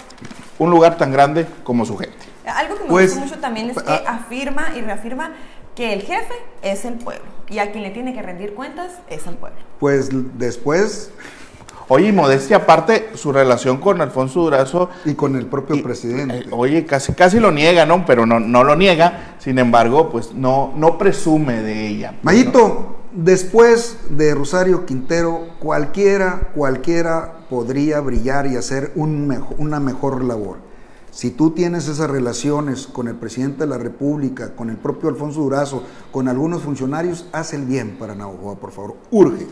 un 0.60 0.70
lugar 0.70 0.98
tan 0.98 1.12
grande 1.12 1.46
como 1.64 1.86
su 1.86 1.98
gente. 1.98 2.18
Algo 2.46 2.76
que 2.76 2.84
me 2.84 2.90
pues, 2.90 3.12
gusta 3.12 3.26
mucho 3.26 3.40
también 3.40 3.70
es 3.70 3.78
que 3.78 3.92
ah, 3.92 4.04
afirma 4.08 4.70
y 4.76 4.82
reafirma 4.82 5.34
que 5.76 5.94
el 5.94 6.02
jefe 6.02 6.34
es 6.62 6.86
el 6.86 6.96
pueblo 6.96 7.26
y 7.50 7.60
a 7.60 7.72
quien 7.72 7.84
le 7.84 7.92
tiene 7.92 8.14
que 8.14 8.22
rendir 8.22 8.56
cuentas 8.56 8.94
es 9.10 9.28
el 9.28 9.36
pueblo. 9.36 9.60
Pues 9.80 10.10
después 10.38 11.12
Oye, 11.90 12.12
modestia 12.12 12.58
aparte, 12.58 13.12
su 13.14 13.32
relación 13.32 13.78
con 13.78 14.02
Alfonso 14.02 14.42
Durazo. 14.42 14.90
Y 15.06 15.14
con 15.14 15.38
el 15.38 15.46
propio 15.46 15.82
presidente. 15.82 16.40
Eh, 16.40 16.48
oye, 16.52 16.86
casi, 16.86 17.14
casi 17.14 17.40
lo 17.40 17.52
niega, 17.52 17.86
¿no? 17.86 18.06
Pero 18.06 18.26
no, 18.26 18.42
no 18.42 18.66
lo 18.66 18.76
niega. 18.76 19.36
Sin 19.40 19.58
embargo, 19.58 20.10
pues 20.10 20.34
no, 20.34 20.74
no 20.76 20.98
presume 20.98 21.62
de 21.62 21.88
ella. 21.88 22.16
Mayito, 22.24 22.98
después 23.14 24.00
de 24.10 24.36
Rosario 24.36 24.86
Quintero, 24.86 25.48
cualquiera, 25.60 26.52
cualquiera 26.54 27.46
podría 27.50 28.02
brillar 28.02 28.48
y 28.48 28.58
hacer 28.58 28.92
un 28.96 29.46
una 29.58 29.80
mejor 29.80 30.24
labor. 30.26 30.58
Si 31.10 31.32
tú 31.32 31.52
tienes 31.52 31.88
esas 31.88 32.10
relaciones 32.10 32.86
con 32.86 33.08
el 33.08 33.16
presidente 33.16 33.62
de 33.62 33.68
la 33.68 33.78
República, 33.78 34.56
con 34.56 34.70
el 34.70 34.76
propio 34.76 35.10
Alfonso 35.10 35.40
Durazo, 35.40 35.84
con 36.12 36.28
algunos 36.28 36.62
funcionarios, 36.64 37.26
haz 37.32 37.54
el 37.54 37.66
bien 37.66 37.98
para 37.98 38.14
Navajoa, 38.14 38.56
por 38.56 38.72
favor. 38.72 38.98
Urge. 39.10 39.48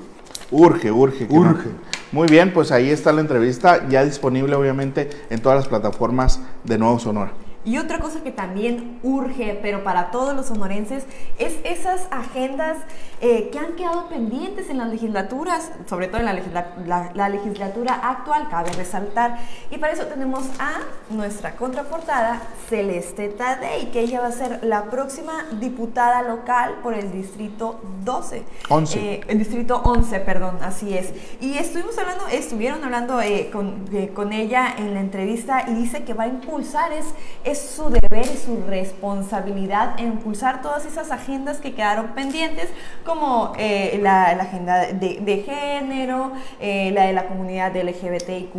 Urge, 0.51 0.91
urge. 0.91 1.27
Urge. 1.29 1.69
Muy 2.11 2.27
bien, 2.27 2.53
pues 2.53 2.71
ahí 2.71 2.91
está 2.91 3.11
la 3.11 3.21
entrevista, 3.21 3.87
ya 3.89 4.05
disponible 4.05 4.55
obviamente 4.55 5.09
en 5.29 5.41
todas 5.41 5.57
las 5.57 5.67
plataformas 5.67 6.39
de 6.63 6.77
Nuevo 6.77 6.99
Sonora. 6.99 7.33
Y 7.65 7.79
otra 7.79 7.97
cosa 7.97 8.21
que 8.21 8.31
también 8.31 8.99
urge, 9.01 9.57
pero 9.59 9.83
para 9.83 10.11
todos 10.11 10.35
los 10.35 10.45
sonorenses, 10.45 11.03
es 11.39 11.55
esas 11.63 12.07
agendas 12.11 12.77
eh, 13.21 13.49
que 13.51 13.59
han 13.59 13.73
quedado 13.73 14.07
pendientes 14.07 14.69
en 14.69 14.77
las 14.77 14.89
legislaturas, 14.89 15.71
sobre 15.87 16.07
todo 16.07 16.19
en 16.19 16.25
la, 16.25 17.29
legislatura 17.29 17.93
actual, 17.93 18.47
cabe 18.49 18.71
resaltar. 18.73 19.39
Y 19.71 19.77
para 19.77 19.93
eso 19.93 20.05
tenemos 20.05 20.43
a 20.59 20.79
nuestra 21.09 21.55
contraportada, 21.55 22.41
Celeste 22.69 23.29
Tadei, 23.29 23.91
que 23.91 24.01
ella 24.01 24.21
va 24.21 24.27
a 24.27 24.31
ser 24.31 24.63
la 24.63 24.85
próxima 24.85 25.45
diputada 25.59 26.21
local 26.23 26.75
por 26.83 26.93
el 26.93 27.11
distrito 27.11 27.79
12. 28.03 28.43
11. 28.69 28.99
Eh, 28.99 29.21
el 29.27 29.39
distrito 29.39 29.81
11, 29.83 30.19
perdón, 30.21 30.57
así 30.61 30.97
es. 30.97 31.13
Y 31.41 31.57
estuvimos 31.57 31.97
hablando, 31.97 32.27
estuvieron 32.27 32.83
hablando 32.83 33.21
eh, 33.21 33.49
con, 33.51 33.85
con, 34.13 34.33
ella 34.33 34.73
en 34.77 34.93
la 34.93 34.99
entrevista 34.99 35.65
y 35.67 35.73
dice 35.75 36.03
que 36.03 36.13
va 36.13 36.23
a 36.23 36.27
impulsar, 36.27 36.91
es 36.91 37.05
es 37.43 37.61
su 37.61 37.89
deber 37.89 38.25
y 38.25 38.37
su 38.37 38.63
responsabilidad 38.67 39.97
impulsar 39.99 40.61
todas 40.61 40.85
esas 40.85 41.11
agendas 41.11 41.57
que 41.57 41.73
quedaron 41.73 42.07
pendientes, 42.09 42.69
como 43.05 43.53
eh, 43.57 43.99
la, 44.01 44.31
agenda 44.31 44.87
de, 44.87 45.43
género, 45.45 46.31
eh, 46.59 46.91
la 46.91 47.05
de 47.05 47.13
la 47.13 47.27
comunidad 47.27 47.75
LGBTIQ, 47.75 48.55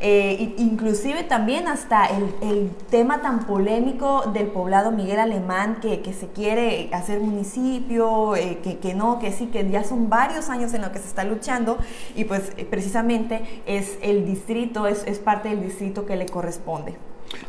eh, 0.00 0.54
inclusive 0.58 1.22
también 1.22 1.68
hasta 1.68 2.06
el, 2.06 2.70
tema 2.90 3.22
tan 3.22 3.46
polémico 3.46 4.22
del 4.32 4.48
poblado 4.48 4.90
Miguel 4.90 5.20
Alemán, 5.20 5.78
que, 5.80 6.02
se 6.12 6.28
quiere 6.28 6.90
hacer 6.92 7.20
municipio, 7.20 8.32
que, 8.62 8.78
que 8.78 8.94
no, 8.94 9.18
que 9.18 9.32
sí, 9.32 9.46
que 9.46 9.68
ya 9.70 9.84
son 9.84 10.08
varios 10.08 10.48
años 10.50 10.74
en 10.74 10.82
lo 10.82 10.92
que 10.92 10.98
se 10.98 11.06
está 11.06 11.24
luchando, 11.24 11.78
y 12.14 12.24
pues 12.24 12.52
precisamente 12.70 13.62
es 13.66 13.98
el 14.02 14.26
distrito, 14.26 14.86
es, 14.86 15.04
es 15.06 15.18
parte 15.18 15.48
del 15.48 15.62
distrito 15.62 16.06
que 16.06 16.16
le 16.16 16.26
corresponde. 16.26 16.94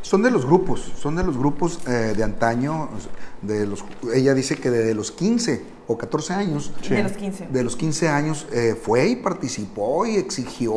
Son 0.02 0.22
de 0.22 0.32
los 0.32 0.46
grupos, 0.46 0.92
son 1.00 1.16
de 1.16 1.24
los 1.24 1.38
grupos 1.38 1.80
eh, 1.88 2.14
de 2.16 2.24
antaño, 2.24 2.90
de 3.42 3.66
los, 3.66 3.84
ella 4.14 4.34
dice 4.34 4.56
que 4.56 4.70
desde 4.70 4.94
los 4.94 5.12
15 5.12 5.76
o 5.88 5.98
14 5.98 6.34
años, 6.34 6.72
de 6.90 7.04
los 7.04 7.12
15, 7.12 7.48
de 7.48 7.64
los 7.64 7.76
15 7.76 8.10
años 8.10 8.48
eh, 8.52 8.76
fue 8.82 9.08
y 9.08 9.16
participó 9.18 10.06
y 10.08 10.16
exigió 10.16 10.74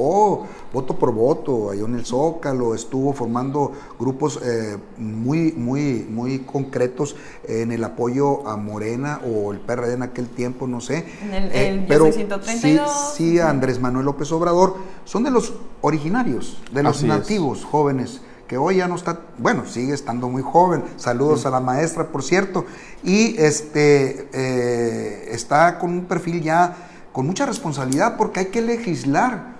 voto 0.72 0.98
por 0.98 1.12
voto, 1.12 1.70
ahí 1.70 1.80
en 1.80 1.94
el 1.94 2.04
Zócalo, 2.04 2.74
estuvo 2.74 3.14
formando 3.14 3.72
grupos 3.98 4.38
eh, 4.42 4.76
muy, 4.98 5.52
muy, 5.52 6.06
muy 6.08 6.40
concretos 6.40 7.16
en 7.44 7.72
el 7.72 7.84
apoyo 7.84 8.46
a 8.46 8.56
Morena 8.58 9.20
o 9.24 9.52
el 9.52 9.60
PRD 9.60 9.94
en 9.94 10.02
aquel 10.02 10.28
tiempo, 10.28 10.66
no 10.66 10.80
sé. 10.82 11.06
En 11.22 11.32
el, 11.32 11.86
pero 11.86 12.12
sí, 12.12 12.78
sí, 13.14 13.38
a 13.38 13.48
Andrés 13.48 13.80
Manuel 13.80 14.04
López 14.04 14.30
Obrador, 14.32 14.76
son 15.06 15.22
de 15.22 15.30
los 15.30 15.54
originarios, 15.80 16.58
de 16.72 16.82
los 16.82 17.02
nativos 17.02 17.64
jóvenes 17.64 18.20
que 18.49 18.57
hoy 18.57 18.76
ya 18.76 18.88
no 18.88 18.95
está, 18.95 19.21
bueno, 19.37 19.67
sigue 19.67 19.93
estando 19.93 20.28
muy 20.31 20.43
joven. 20.43 20.83
Saludos 20.97 21.45
a 21.45 21.50
la 21.50 21.61
maestra, 21.61 22.09
por 22.09 22.23
cierto. 22.23 22.64
Y 23.05 23.37
este 23.38 24.28
eh, 24.33 25.28
está 25.31 25.78
con 25.78 25.90
un 25.90 26.07
perfil 26.07 26.43
ya 26.43 26.75
con 27.12 27.26
mucha 27.26 27.45
responsabilidad 27.45 28.17
porque 28.17 28.40
hay 28.40 28.47
que 28.47 28.62
legislar 28.62 29.57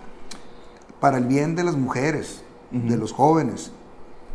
para 1.01 1.19
el 1.19 1.27
bien 1.27 1.55
de 1.55 1.65
las 1.65 1.77
mujeres, 1.77 2.43
de 2.71 2.97
los 2.97 3.13
jóvenes 3.13 3.73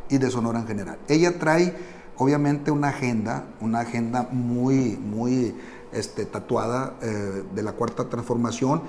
y 0.09 0.19
de 0.19 0.29
Sonora 0.29 0.59
en 0.59 0.67
general. 0.67 0.97
Ella 1.07 1.37
trae, 1.39 1.75
obviamente, 2.17 2.71
una 2.71 2.89
agenda, 2.89 3.45
una 3.59 3.81
agenda 3.81 4.27
muy, 4.31 4.97
muy 4.97 5.55
este, 5.91 6.25
tatuada 6.25 6.93
eh, 7.01 7.43
de 7.53 7.63
la 7.63 7.73
cuarta 7.73 8.07
transformación. 8.07 8.81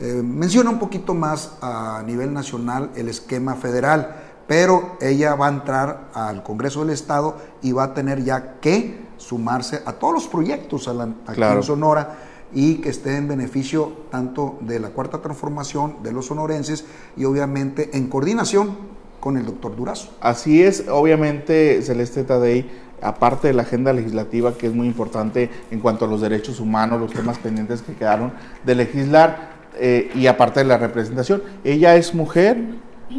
Eh, 0.00 0.22
menciona 0.24 0.70
un 0.70 0.78
poquito 0.78 1.14
más 1.14 1.52
a 1.60 2.02
nivel 2.06 2.32
nacional 2.32 2.90
el 2.96 3.08
esquema 3.08 3.54
federal 3.54 4.21
pero 4.46 4.96
ella 5.00 5.34
va 5.34 5.46
a 5.46 5.50
entrar 5.50 6.10
al 6.14 6.42
Congreso 6.42 6.80
del 6.80 6.90
Estado 6.90 7.36
y 7.62 7.72
va 7.72 7.84
a 7.84 7.94
tener 7.94 8.22
ya 8.24 8.60
que 8.60 9.00
sumarse 9.16 9.82
a 9.86 9.92
todos 9.92 10.14
los 10.14 10.28
proyectos 10.28 10.88
a 10.88 10.94
la, 10.94 11.08
aquí 11.26 11.42
en 11.42 11.62
Sonora 11.62 12.16
y 12.54 12.76
que 12.76 12.90
esté 12.90 13.16
en 13.16 13.28
beneficio 13.28 13.92
tanto 14.10 14.58
de 14.60 14.78
la 14.78 14.90
cuarta 14.90 15.22
transformación 15.22 16.02
de 16.02 16.12
los 16.12 16.26
sonorenses 16.26 16.84
y 17.16 17.24
obviamente 17.24 17.90
en 17.96 18.08
coordinación 18.08 18.76
con 19.20 19.36
el 19.36 19.46
doctor 19.46 19.76
Durazo. 19.76 20.10
Así 20.20 20.62
es, 20.62 20.84
obviamente 20.88 21.80
Celeste 21.82 22.24
Tadei, 22.24 22.68
aparte 23.00 23.48
de 23.48 23.54
la 23.54 23.62
agenda 23.62 23.92
legislativa 23.92 24.52
que 24.54 24.66
es 24.66 24.74
muy 24.74 24.86
importante 24.86 25.50
en 25.70 25.80
cuanto 25.80 26.04
a 26.04 26.08
los 26.08 26.20
derechos 26.20 26.60
humanos, 26.60 27.00
los 27.00 27.12
temas 27.12 27.38
pendientes 27.38 27.82
que 27.82 27.94
quedaron 27.94 28.32
de 28.64 28.74
legislar 28.74 29.52
eh, 29.76 30.10
y 30.14 30.26
aparte 30.26 30.60
de 30.60 30.66
la 30.66 30.76
representación, 30.76 31.42
ella 31.64 31.96
es 31.96 32.14
mujer. 32.14 32.58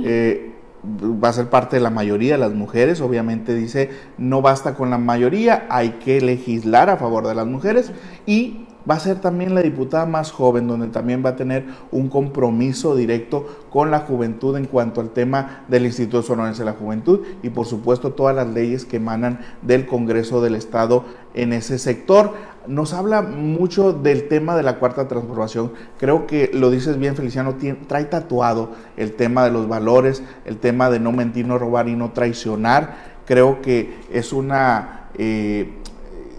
Eh, 0.03 0.52
va 0.83 1.29
a 1.29 1.33
ser 1.33 1.49
parte 1.49 1.77
de 1.77 1.81
la 1.81 1.89
mayoría 1.89 2.33
de 2.33 2.39
las 2.39 2.53
mujeres, 2.53 3.01
obviamente 3.01 3.55
dice, 3.55 3.89
no 4.17 4.41
basta 4.41 4.75
con 4.75 4.89
la 4.89 4.97
mayoría, 4.97 5.65
hay 5.69 5.91
que 6.03 6.19
legislar 6.21 6.89
a 6.89 6.97
favor 6.97 7.27
de 7.27 7.35
las 7.35 7.47
mujeres 7.47 7.91
y 8.25 8.67
va 8.89 8.95
a 8.95 8.99
ser 8.99 9.19
también 9.19 9.55
la 9.55 9.61
diputada 9.61 10.05
más 10.05 10.31
joven, 10.31 10.67
donde 10.67 10.87
también 10.87 11.23
va 11.25 11.31
a 11.31 11.35
tener 11.35 11.65
un 11.91 12.09
compromiso 12.09 12.95
directo 12.95 13.65
con 13.69 13.91
la 13.91 13.99
juventud 13.99 14.55
en 14.57 14.65
cuanto 14.65 15.01
al 15.01 15.09
tema 15.09 15.63
del 15.67 15.85
Instituto 15.85 16.21
Sonorense 16.21 16.61
de 16.61 16.65
la 16.65 16.73
Juventud 16.73 17.21
y 17.41 17.49
por 17.49 17.65
supuesto 17.65 18.11
todas 18.11 18.35
las 18.35 18.47
leyes 18.47 18.85
que 18.85 18.97
emanan 18.97 19.39
del 19.61 19.85
Congreso 19.85 20.41
del 20.41 20.55
Estado 20.55 21.05
en 21.33 21.53
ese 21.53 21.79
sector. 21.79 22.33
Nos 22.67 22.93
habla 22.93 23.21
mucho 23.21 23.91
del 23.91 24.27
tema 24.27 24.55
de 24.55 24.63
la 24.63 24.79
cuarta 24.79 25.07
transformación. 25.07 25.73
Creo 25.99 26.27
que 26.27 26.49
lo 26.53 26.69
dices 26.69 26.97
bien, 26.97 27.15
Feliciano, 27.15 27.55
trae 27.87 28.05
tatuado 28.05 28.71
el 28.95 29.13
tema 29.13 29.43
de 29.43 29.51
los 29.51 29.67
valores, 29.67 30.23
el 30.45 30.57
tema 30.57 30.89
de 30.89 30.99
no 30.99 31.11
mentir, 31.11 31.45
no 31.45 31.57
robar 31.57 31.89
y 31.89 31.95
no 31.95 32.11
traicionar. 32.11 33.13
Creo 33.25 33.61
que 33.61 33.93
es 34.11 34.33
una... 34.33 35.09
Eh, 35.15 35.79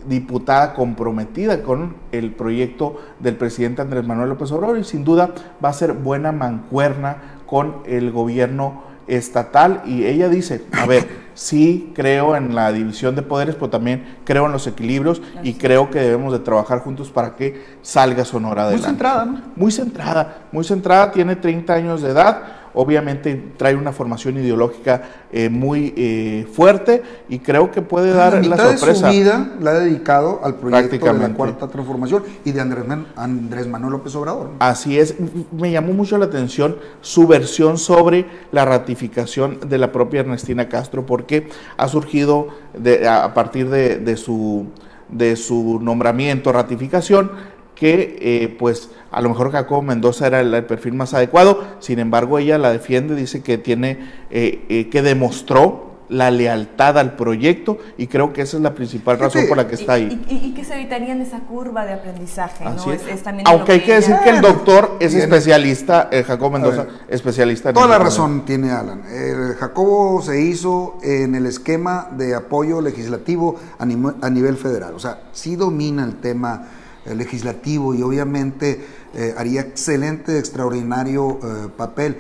diputada 0.09 0.75
comprometida 0.75 1.63
con 1.63 1.97
el 2.13 2.33
proyecto 2.33 3.01
del 3.21 3.37
presidente 3.37 3.83
Andrés 3.83 4.07
Manuel 4.07 4.29
López 4.29 4.51
Obrador 4.53 4.79
y 4.79 4.85
sin 4.85 5.05
duda 5.05 5.31
va 5.65 5.71
a 5.71 5.73
ser 5.73 5.93
buena 5.93 6.33
mancuerna 6.33 7.17
con 7.47 7.77
el 7.87 8.11
gobierno 8.11 8.83
estatal 9.07 9.83
y 9.85 10.05
ella 10.07 10.29
dice, 10.29 10.65
a 10.73 10.87
ver, 10.87 11.07
sí 11.35 11.93
creo 11.95 12.37
en 12.37 12.55
la 12.55 12.73
división 12.73 13.15
de 13.15 13.23
poderes, 13.23 13.55
pero 13.55 13.71
también 13.71 14.17
creo 14.25 14.47
en 14.47 14.53
los 14.53 14.67
equilibrios 14.67 15.21
y 15.43 15.55
creo 15.55 15.91
que 15.91 16.01
debemos 16.01 16.33
de 16.33 16.39
trabajar 16.39 16.81
juntos 16.81 17.11
para 17.11 17.37
que 17.37 17.63
salga 17.83 18.25
Sonora 18.25 18.63
adelante. 18.65 18.87
Muy 18.87 18.93
centrada, 18.93 19.25
¿no? 19.25 19.43
Muy 19.57 19.73
centrada, 19.73 20.39
muy 20.53 20.65
centrada, 20.65 21.13
tiene 21.13 21.37
30 21.37 21.75
años 21.75 22.03
de 22.03 22.11
edad, 22.11 22.43
obviamente 22.75 23.53
trae 23.57 23.75
una 23.75 23.93
formación 23.93 24.37
ideológica 24.37 25.03
eh, 25.33 25.49
muy 25.49 25.95
eh, 25.97 26.47
fuerte 26.53 27.03
y 27.29 27.39
creo 27.39 27.71
que 27.71 27.83
puede 27.83 28.13
dar 28.13 28.45
la, 28.45 28.57
la 28.57 28.77
sorpresa. 28.77 29.07
de 29.09 29.13
su 29.15 29.19
vida 29.19 29.53
la 29.61 29.71
ha 29.71 29.75
dedicado 29.81 30.41
al 30.45 30.57
proyecto 30.57 31.07
de 31.07 31.13
la 31.19 31.29
Cuarta 31.35 31.69
Transformación 31.69 32.25
y 32.45 32.53
de 32.53 32.61
Andrés, 32.61 32.87
Man- 32.87 33.07
Andrés 33.17 33.67
Manuel 33.67 33.93
López 33.93 34.15
Obrador. 34.17 34.51
Así 34.59 34.99
es, 34.99 35.15
me 35.53 35.71
llamó 35.71 35.93
mucho 35.93 36.19
la 36.19 36.27
atención 36.27 36.77
su 37.01 37.27
versión 37.27 37.79
sobre 37.79 38.27
la 38.53 38.65
ratificación 38.65 39.59
de 39.69 39.79
la 39.79 39.93
propia 39.93 40.21
Ernestina 40.21 40.69
Castro, 40.69 41.07
porque 41.07 41.49
ha 41.77 41.89
surgido 41.89 42.49
de- 42.79 43.07
a 43.09 43.25
a 43.25 43.33
partir 43.35 43.71
de, 43.71 43.97
de 43.99 44.17
su, 44.17 44.67
de 45.09 45.37
su 45.37 45.79
nombramiento, 45.81 46.53
ratificación, 46.53 47.31
que 47.75 48.19
eh, 48.21 48.57
pues 48.59 48.91
a 49.15 49.21
lo 49.23 49.29
mejor 49.31 49.51
Jacobo 49.53 49.83
Mendoza 49.83 50.27
era 50.27 50.41
el, 50.41 50.53
el 50.53 50.65
perfil 50.65 50.95
más 50.95 51.15
adecuado, 51.15 51.63
sin 51.81 51.99
embargo 51.99 52.39
ella 52.39 52.59
la 52.59 52.71
defiende, 52.71 53.15
dice 53.15 53.43
que 53.43 53.59
tiene, 53.59 53.99
eh, 54.31 54.65
eh, 54.69 54.89
que 54.91 55.03
demostró 55.03 55.93
la 56.11 56.31
lealtad 56.31 56.99
al 56.99 57.17
proyecto 57.17 57.79
y 57.97 58.09
creo 58.09 58.35
que 58.35 58.43
esa 58.43 58.59
es 58.59 58.63
la 58.63 58.75
principal 58.75 59.19
razón 59.19 59.47
por 59.49 59.57
la 59.57 59.67
que 59.67 59.75
está 59.77 59.95
ahí. 59.95 60.23
y- 60.29 60.49
y 60.49 60.53
que 60.55 60.63
se 60.63 60.75
evitarían 60.75 61.23
esa 61.23 61.41
curva 61.41 61.87
de 61.87 61.95
aprendizaje, 61.95 62.63
Así 62.65 62.89
¿no? 62.89 62.93
es. 62.95 63.03
Es, 63.03 63.09
es 63.15 63.23
también 63.23 63.47
en 63.49 63.53
Aunque 63.55 63.73
hay 63.73 63.81
que 63.81 63.95
decir 63.95 64.15
que 64.23 64.29
el 64.29 64.43
doctor 64.43 64.99
es 65.01 65.15
especialista, 65.15 66.11
eh, 66.13 66.23
Jacobo 66.23 66.51
Mendoza, 66.51 66.85
ver, 66.85 66.93
especialista 67.09 67.71
en 67.71 67.75
Toda 67.77 67.89
la 67.89 67.99
razón 67.99 68.45
tiene 68.45 68.71
Alan. 68.71 69.03
El 69.11 69.55
Jacobo 69.55 70.21
se 70.21 70.43
hizo 70.43 70.99
en 71.03 71.35
el 71.35 71.47
esquema 71.47 72.09
de 72.15 72.35
apoyo 72.35 72.83
legislativo 72.83 73.57
a, 73.79 73.87
nimo- 73.87 74.15
a 74.21 74.29
nivel 74.29 74.57
federal. 74.59 74.93
O 74.95 74.99
sea, 74.99 75.21
sí 75.33 75.57
domina 75.57 76.05
el 76.05 76.17
tema 76.17 76.67
eh, 77.07 77.15
legislativo 77.15 77.95
y 77.95 78.03
obviamente 78.03 78.85
eh, 79.15 79.35
haría 79.37 79.61
excelente, 79.61 80.39
extraordinario 80.39 81.39
eh, 81.43 81.69
papel. 81.77 82.19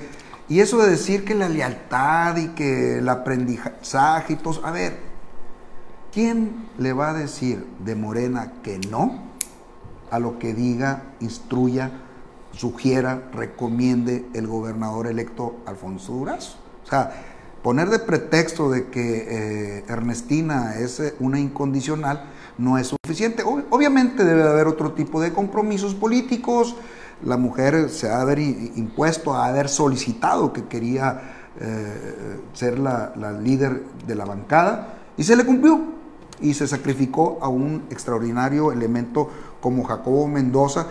Y 0.49 0.61
eso 0.61 0.79
de 0.79 0.91
decir 0.91 1.25
que 1.25 1.35
la 1.35 1.49
lealtad 1.49 2.37
y 2.37 2.49
que 2.49 2.99
el 2.99 3.09
aprendizaje 3.09 4.35
y 4.35 4.37
todo, 4.37 4.65
a 4.65 4.71
ver, 4.71 4.99
¿quién 6.13 6.69
le 6.79 6.93
va 6.93 7.11
a 7.11 7.15
decir 7.15 7.67
de 7.85 7.95
Morena 7.95 8.53
que 8.63 8.79
no 8.79 9.23
a 10.11 10.19
lo 10.19 10.39
que 10.39 10.55
diga, 10.55 11.03
instruya, 11.21 11.91
sugiera, 12.53 13.29
recomiende 13.33 14.27
el 14.35 14.47
gobernador 14.47 15.07
electo 15.07 15.57
Alfonso 15.67 16.13
Durazo? 16.13 16.59
O 16.85 16.87
sea, 16.87 17.13
poner 17.63 17.89
de 17.89 17.99
pretexto 17.99 18.71
de 18.71 18.89
que 18.91 19.79
eh, 19.79 19.85
Ernestina 19.89 20.77
es 20.79 21.03
una 21.19 21.41
incondicional 21.41 22.31
no 22.59 22.79
es 22.79 22.89
suficiente. 22.89 23.45
Ob- 23.45 23.65
obviamente 23.71 24.25
debe 24.25 24.43
haber 24.43 24.67
otro 24.67 24.93
tipo 24.93 25.21
de 25.21 25.33
compromisos 25.33 25.95
políticos. 25.95 26.77
La 27.25 27.37
mujer 27.37 27.89
se 27.91 28.11
ha 28.11 28.21
haber 28.21 28.39
impuesto 28.39 29.35
a 29.35 29.47
haber 29.47 29.69
solicitado 29.69 30.53
que 30.53 30.65
quería 30.65 31.49
eh, 31.61 32.41
ser 32.53 32.79
la 32.79 33.33
líder 33.33 33.85
de 34.07 34.15
la 34.15 34.25
bancada 34.25 34.95
y 35.17 35.23
se 35.25 35.37
le 35.37 35.45
cumplió 35.45 35.81
y 36.41 36.55
se 36.55 36.67
sacrificó 36.67 37.39
a 37.41 37.49
un 37.49 37.85
extraordinario 37.91 38.73
elemento 38.73 39.31
como 39.61 39.85
Jacobo 39.85 40.27
Mendoza. 40.27 40.87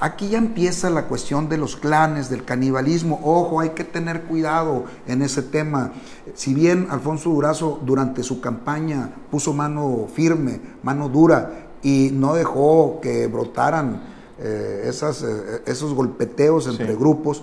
Aquí 0.00 0.28
ya 0.28 0.38
empieza 0.38 0.90
la 0.90 1.06
cuestión 1.06 1.48
de 1.48 1.58
los 1.58 1.74
clanes, 1.76 2.30
del 2.30 2.44
canibalismo. 2.44 3.20
Ojo, 3.24 3.58
hay 3.58 3.70
que 3.70 3.82
tener 3.82 4.22
cuidado 4.22 4.84
en 5.08 5.22
ese 5.22 5.42
tema. 5.42 5.92
Si 6.34 6.54
bien 6.54 6.86
Alfonso 6.90 7.30
Durazo 7.30 7.80
durante 7.84 8.22
su 8.22 8.40
campaña 8.40 9.10
puso 9.30 9.52
mano 9.52 10.06
firme, 10.12 10.60
mano 10.84 11.08
dura, 11.08 11.66
y 11.82 12.10
no 12.12 12.34
dejó 12.34 13.00
que 13.00 13.26
brotaran 13.26 14.02
eh, 14.40 14.84
esas, 14.86 15.22
eh, 15.22 15.62
esos 15.66 15.94
golpeteos 15.94 16.68
entre 16.68 16.92
Sí. 16.92 16.98
grupos, 16.98 17.42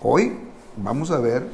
hoy 0.00 0.38
vamos 0.76 1.10
a 1.10 1.18
ver 1.18 1.48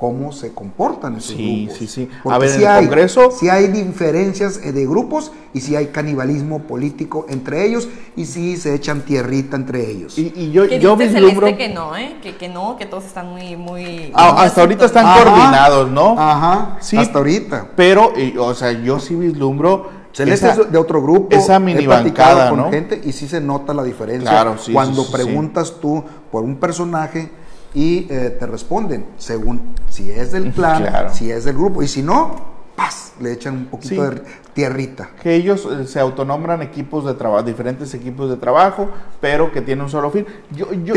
cómo 0.00 0.32
se 0.32 0.54
comportan 0.54 1.16
esos 1.16 1.36
Sí, 1.36 1.64
grupos. 1.66 1.78
sí, 1.78 1.86
sí. 1.86 2.08
Porque 2.22 2.34
A 2.34 2.38
ver, 2.38 2.50
en 2.52 2.60
el 2.62 2.66
hay, 2.66 2.86
Congreso- 2.86 3.30
sí 3.30 3.50
hay 3.50 3.66
diferencias 3.66 4.58
eh, 4.64 4.72
de 4.72 4.86
grupos 4.86 5.30
y 5.52 5.60
sí 5.60 5.76
hay 5.76 5.88
canibalismo 5.88 6.60
político 6.60 7.26
entre 7.28 7.66
ellos 7.66 7.86
y 8.16 8.24
sí 8.24 8.56
se 8.56 8.74
echan 8.74 9.02
tierrita 9.02 9.56
entre 9.56 9.90
ellos. 9.90 10.16
Y, 10.18 10.32
y 10.34 10.52
yo, 10.52 10.64
yo 10.64 10.96
vislumbro... 10.96 11.48
Celeste 11.48 11.56
que 11.58 11.68
no, 11.74 11.94
¿eh? 11.98 12.16
Que, 12.22 12.34
que 12.36 12.48
no, 12.48 12.78
que 12.78 12.86
todos 12.86 13.04
están 13.04 13.28
muy, 13.28 13.56
muy... 13.56 14.10
Ah, 14.14 14.36
hasta 14.42 14.62
ahorita 14.62 14.86
están 14.86 15.04
coordinados, 15.22 15.90
¿no? 15.90 16.18
Ajá, 16.18 16.78
Sí. 16.80 16.96
hasta 16.96 17.18
ahorita. 17.18 17.68
Pero, 17.76 18.12
y, 18.16 18.38
o 18.38 18.54
sea, 18.54 18.72
yo 18.72 18.98
sí 19.00 19.14
vislumbro... 19.14 20.00
Celeste 20.12 20.48
esa- 20.48 20.62
es 20.62 20.72
de 20.72 20.78
otro 20.78 21.02
grupo. 21.02 21.28
esa 21.36 21.56
he 21.56 21.60
mini 21.60 21.84
platicado 21.84 22.30
bancada, 22.38 22.50
con 22.50 22.58
¿no? 22.58 22.70
gente 22.70 23.00
y 23.04 23.12
sí 23.12 23.28
se 23.28 23.40
nota 23.40 23.72
la 23.74 23.84
diferencia 23.84 24.28
Claro, 24.30 24.56
sí, 24.58 24.72
cuando 24.72 25.02
sí, 25.02 25.06
sí, 25.06 25.06
sí. 25.06 25.12
preguntas 25.12 25.74
tú 25.80 26.02
por 26.32 26.42
un 26.42 26.56
personaje 26.56 27.30
y 27.74 28.06
eh, 28.10 28.36
te 28.38 28.46
responden 28.46 29.06
según 29.16 29.74
si 29.88 30.10
es 30.10 30.32
del 30.32 30.52
Claro. 30.52 31.10
si 31.12 31.30
es 31.30 31.44
del 31.44 31.54
grupo 31.56 31.82
y 31.82 31.88
si 31.88 32.02
no, 32.02 32.34
¡paz! 32.76 33.12
le 33.20 33.32
echan 33.32 33.54
un 33.56 33.66
poquito 33.66 33.94
Sí. 34.08 34.14
de 34.14 34.22
tierrita. 34.54 35.10
que 35.22 35.34
ellos 35.34 35.68
eh, 35.70 35.86
se 35.86 36.00
autonombran 36.00 36.62
equipos 36.62 37.04
de 37.04 37.14
trabajo, 37.14 37.42
diferentes 37.44 37.94
equipos 37.94 38.28
de 38.30 38.36
trabajo, 38.36 38.88
pero 39.20 39.52
que 39.52 39.60
tienen 39.60 39.84
un 39.84 39.90
solo 39.90 40.10
fin. 40.10 40.26
Yo, 40.50 40.72
yo, 40.72 40.94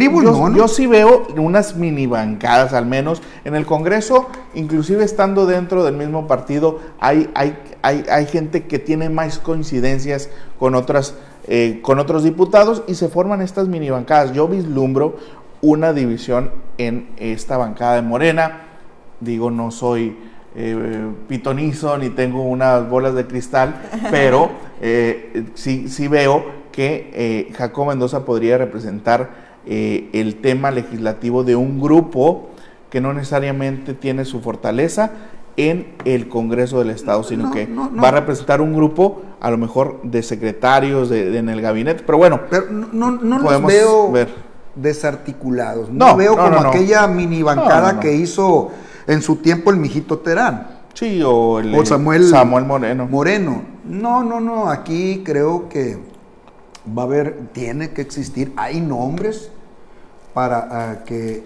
yo 0.56 0.68
sí 0.68 0.88
veo 0.88 1.28
unas 1.38 1.76
mini 1.76 2.08
bancadas, 2.08 2.74
al 2.74 2.86
menos 2.88 3.22
en 3.46 3.56
el 3.56 3.66
Congreso, 3.66 4.28
inclusive 4.56 5.04
estando 5.04 5.46
dentro 5.46 5.84
del 5.84 5.96
mismo 5.96 6.26
partido, 6.28 6.80
hay, 7.00 7.30
hay, 7.36 7.58
hay, 7.84 8.04
hay 8.10 8.26
gente 8.26 8.64
que 8.66 8.80
tiene 8.80 9.10
más 9.10 9.38
coincidencias 9.38 10.30
con 10.58 10.76
otras, 10.76 11.14
eh, 11.48 11.80
con 11.84 12.00
otros 12.00 12.24
diputados 12.24 12.84
y 12.88 12.96
se 12.96 13.10
forman 13.10 13.42
estas 13.42 13.68
mini 13.68 13.90
bancadas. 13.92 14.32
Yo 14.34 14.48
vislumbro 14.48 15.18
una 15.64 15.94
división 15.94 16.52
en 16.78 17.08
esta 17.18 17.56
bancada 17.58 17.96
de 17.96 18.02
Morena. 18.02 18.64
Digo, 19.22 19.50
no 19.50 19.72
soy 19.72 20.18
eh, 20.56 21.08
pitonizo 21.30 21.98
ni 21.98 22.10
tengo 22.10 22.44
unas 22.44 22.88
bolas 22.90 23.16
de 23.16 23.26
cristal, 23.26 23.76
pero 24.12 24.50
eh, 24.82 25.46
sí, 25.56 25.88
sí 25.88 26.08
veo 26.10 26.44
que 26.74 27.10
eh, 27.14 27.54
Jacobo 27.56 27.88
Mendoza 27.88 28.26
podría 28.26 28.58
representar 28.58 29.30
eh, 29.66 30.10
el 30.12 30.36
tema 30.42 30.70
legislativo 30.70 31.46
de 31.46 31.56
un 31.56 31.80
grupo 31.80 32.50
que 32.90 33.00
no 33.00 33.14
necesariamente 33.14 33.94
tiene 33.94 34.26
su 34.26 34.42
fortaleza 34.42 35.12
en 35.56 35.94
el 36.04 36.28
Congreso 36.28 36.80
del 36.80 36.90
Estado, 36.90 37.24
sino 37.24 37.46
No, 37.46 37.52
que 37.52 37.68
no, 37.68 37.90
no. 37.90 38.02
va 38.02 38.10
a 38.10 38.12
representar 38.12 38.60
un 38.60 38.74
grupo 38.74 39.22
a 39.40 39.50
lo 39.50 39.58
mejor 39.58 40.02
de 40.04 40.24
secretarios 40.24 41.10
de- 41.10 41.30
de- 41.30 41.38
en 41.38 41.48
el 41.48 41.62
gabinete, 41.62 42.04
pero 42.06 42.18
bueno, 42.18 42.42
Pero 42.50 42.66
no, 42.70 42.88
no, 42.92 43.12
no 43.12 43.40
los 43.40 43.64
veo 43.66 44.12
ver. 44.12 44.53
Desarticulados. 44.76 45.90
No, 45.90 46.10
No, 46.10 46.18
veo 46.18 46.36
no, 46.36 46.44
como 46.44 46.62
no, 46.62 46.70
aquella 46.70 47.08
mini 47.08 47.44
bancada 47.44 48.00
que 48.00 48.14
hizo 48.16 48.72
en 49.08 49.22
su 49.22 49.38
tiempo 49.38 49.72
el 49.72 49.78
mijito 49.78 50.20
Terán. 50.20 50.68
sí, 50.94 51.22
o, 51.24 51.60
el, 51.60 51.74
O 51.76 51.86
Samuel, 51.86 52.28
Samuel 52.30 52.66
Moreno. 52.66 53.08
Moreno. 53.08 53.62
No, 53.86 54.24
no, 54.24 54.40
no. 54.40 54.70
Aquí 54.70 55.24
creo 55.26 55.70
que 55.70 55.98
va 56.88 57.04
a 57.04 57.06
haber, 57.06 57.48
tiene 57.54 57.92
que 57.92 58.02
existir, 58.02 58.54
hay 58.58 58.82
nombres 58.82 59.50
para 60.34 60.68
ah, 60.72 61.04
que 61.06 61.44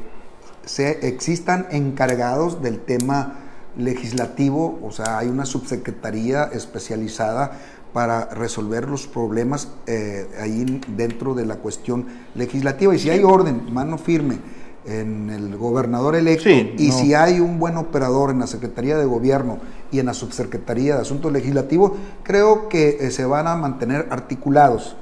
se, 0.66 1.08
existan 1.08 1.68
encargados 1.72 2.62
del 2.62 2.80
tema 2.80 3.36
legislativo, 3.78 4.80
o 4.82 4.92
sea, 4.92 5.20
hay 5.20 5.28
una 5.28 5.46
subsecretaría 5.46 6.46
especializada 6.46 7.52
para 7.98 8.26
resolver 8.26 8.88
los 8.88 9.08
problemas 9.08 9.70
eh, 9.88 10.28
ahí 10.40 10.80
dentro 10.96 11.34
de 11.34 11.48
la 11.48 11.56
cuestión 11.56 12.06
legislativa. 12.36 12.94
Y 12.94 13.00
si 13.00 13.10
hay 13.10 13.24
orden, 13.24 13.74
mano 13.74 13.98
firme 13.98 14.38
en 14.86 15.32
el 15.32 15.58
gobernador 15.58 16.16
electo, 16.16 16.44
Sí, 16.44 16.76
y 16.78 16.90
no. 16.90 16.94
si 16.94 17.16
hay 17.16 17.40
un 17.40 17.58
buen 17.58 17.76
operador 17.76 18.30
en 18.30 18.38
la 18.38 18.46
Secretaría 18.46 19.00
de 19.00 19.06
Gobierno 19.06 19.58
y 19.92 19.98
en 19.98 20.06
la 20.06 20.14
Subsecretaría 20.14 20.94
de 20.94 21.02
Asuntos 21.02 21.32
Legislativos, 21.34 21.94
creo 22.22 22.70
que 22.70 22.98
eh, 23.02 23.10
se 23.10 23.26
van 23.26 23.48
a 23.48 23.56
mantener 23.56 24.06
articulados. 24.12 24.96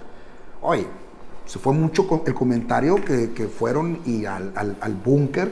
Oye, 0.61 0.87
se 1.45 1.59
fue 1.59 1.73
mucho 1.73 2.23
el 2.25 2.33
comentario 2.33 2.95
que, 3.03 3.31
que 3.31 3.47
fueron 3.49 3.99
y 4.05 4.23
al, 4.23 4.53
al- 4.55 4.77
al 4.79 4.93
búnker, 4.95 5.51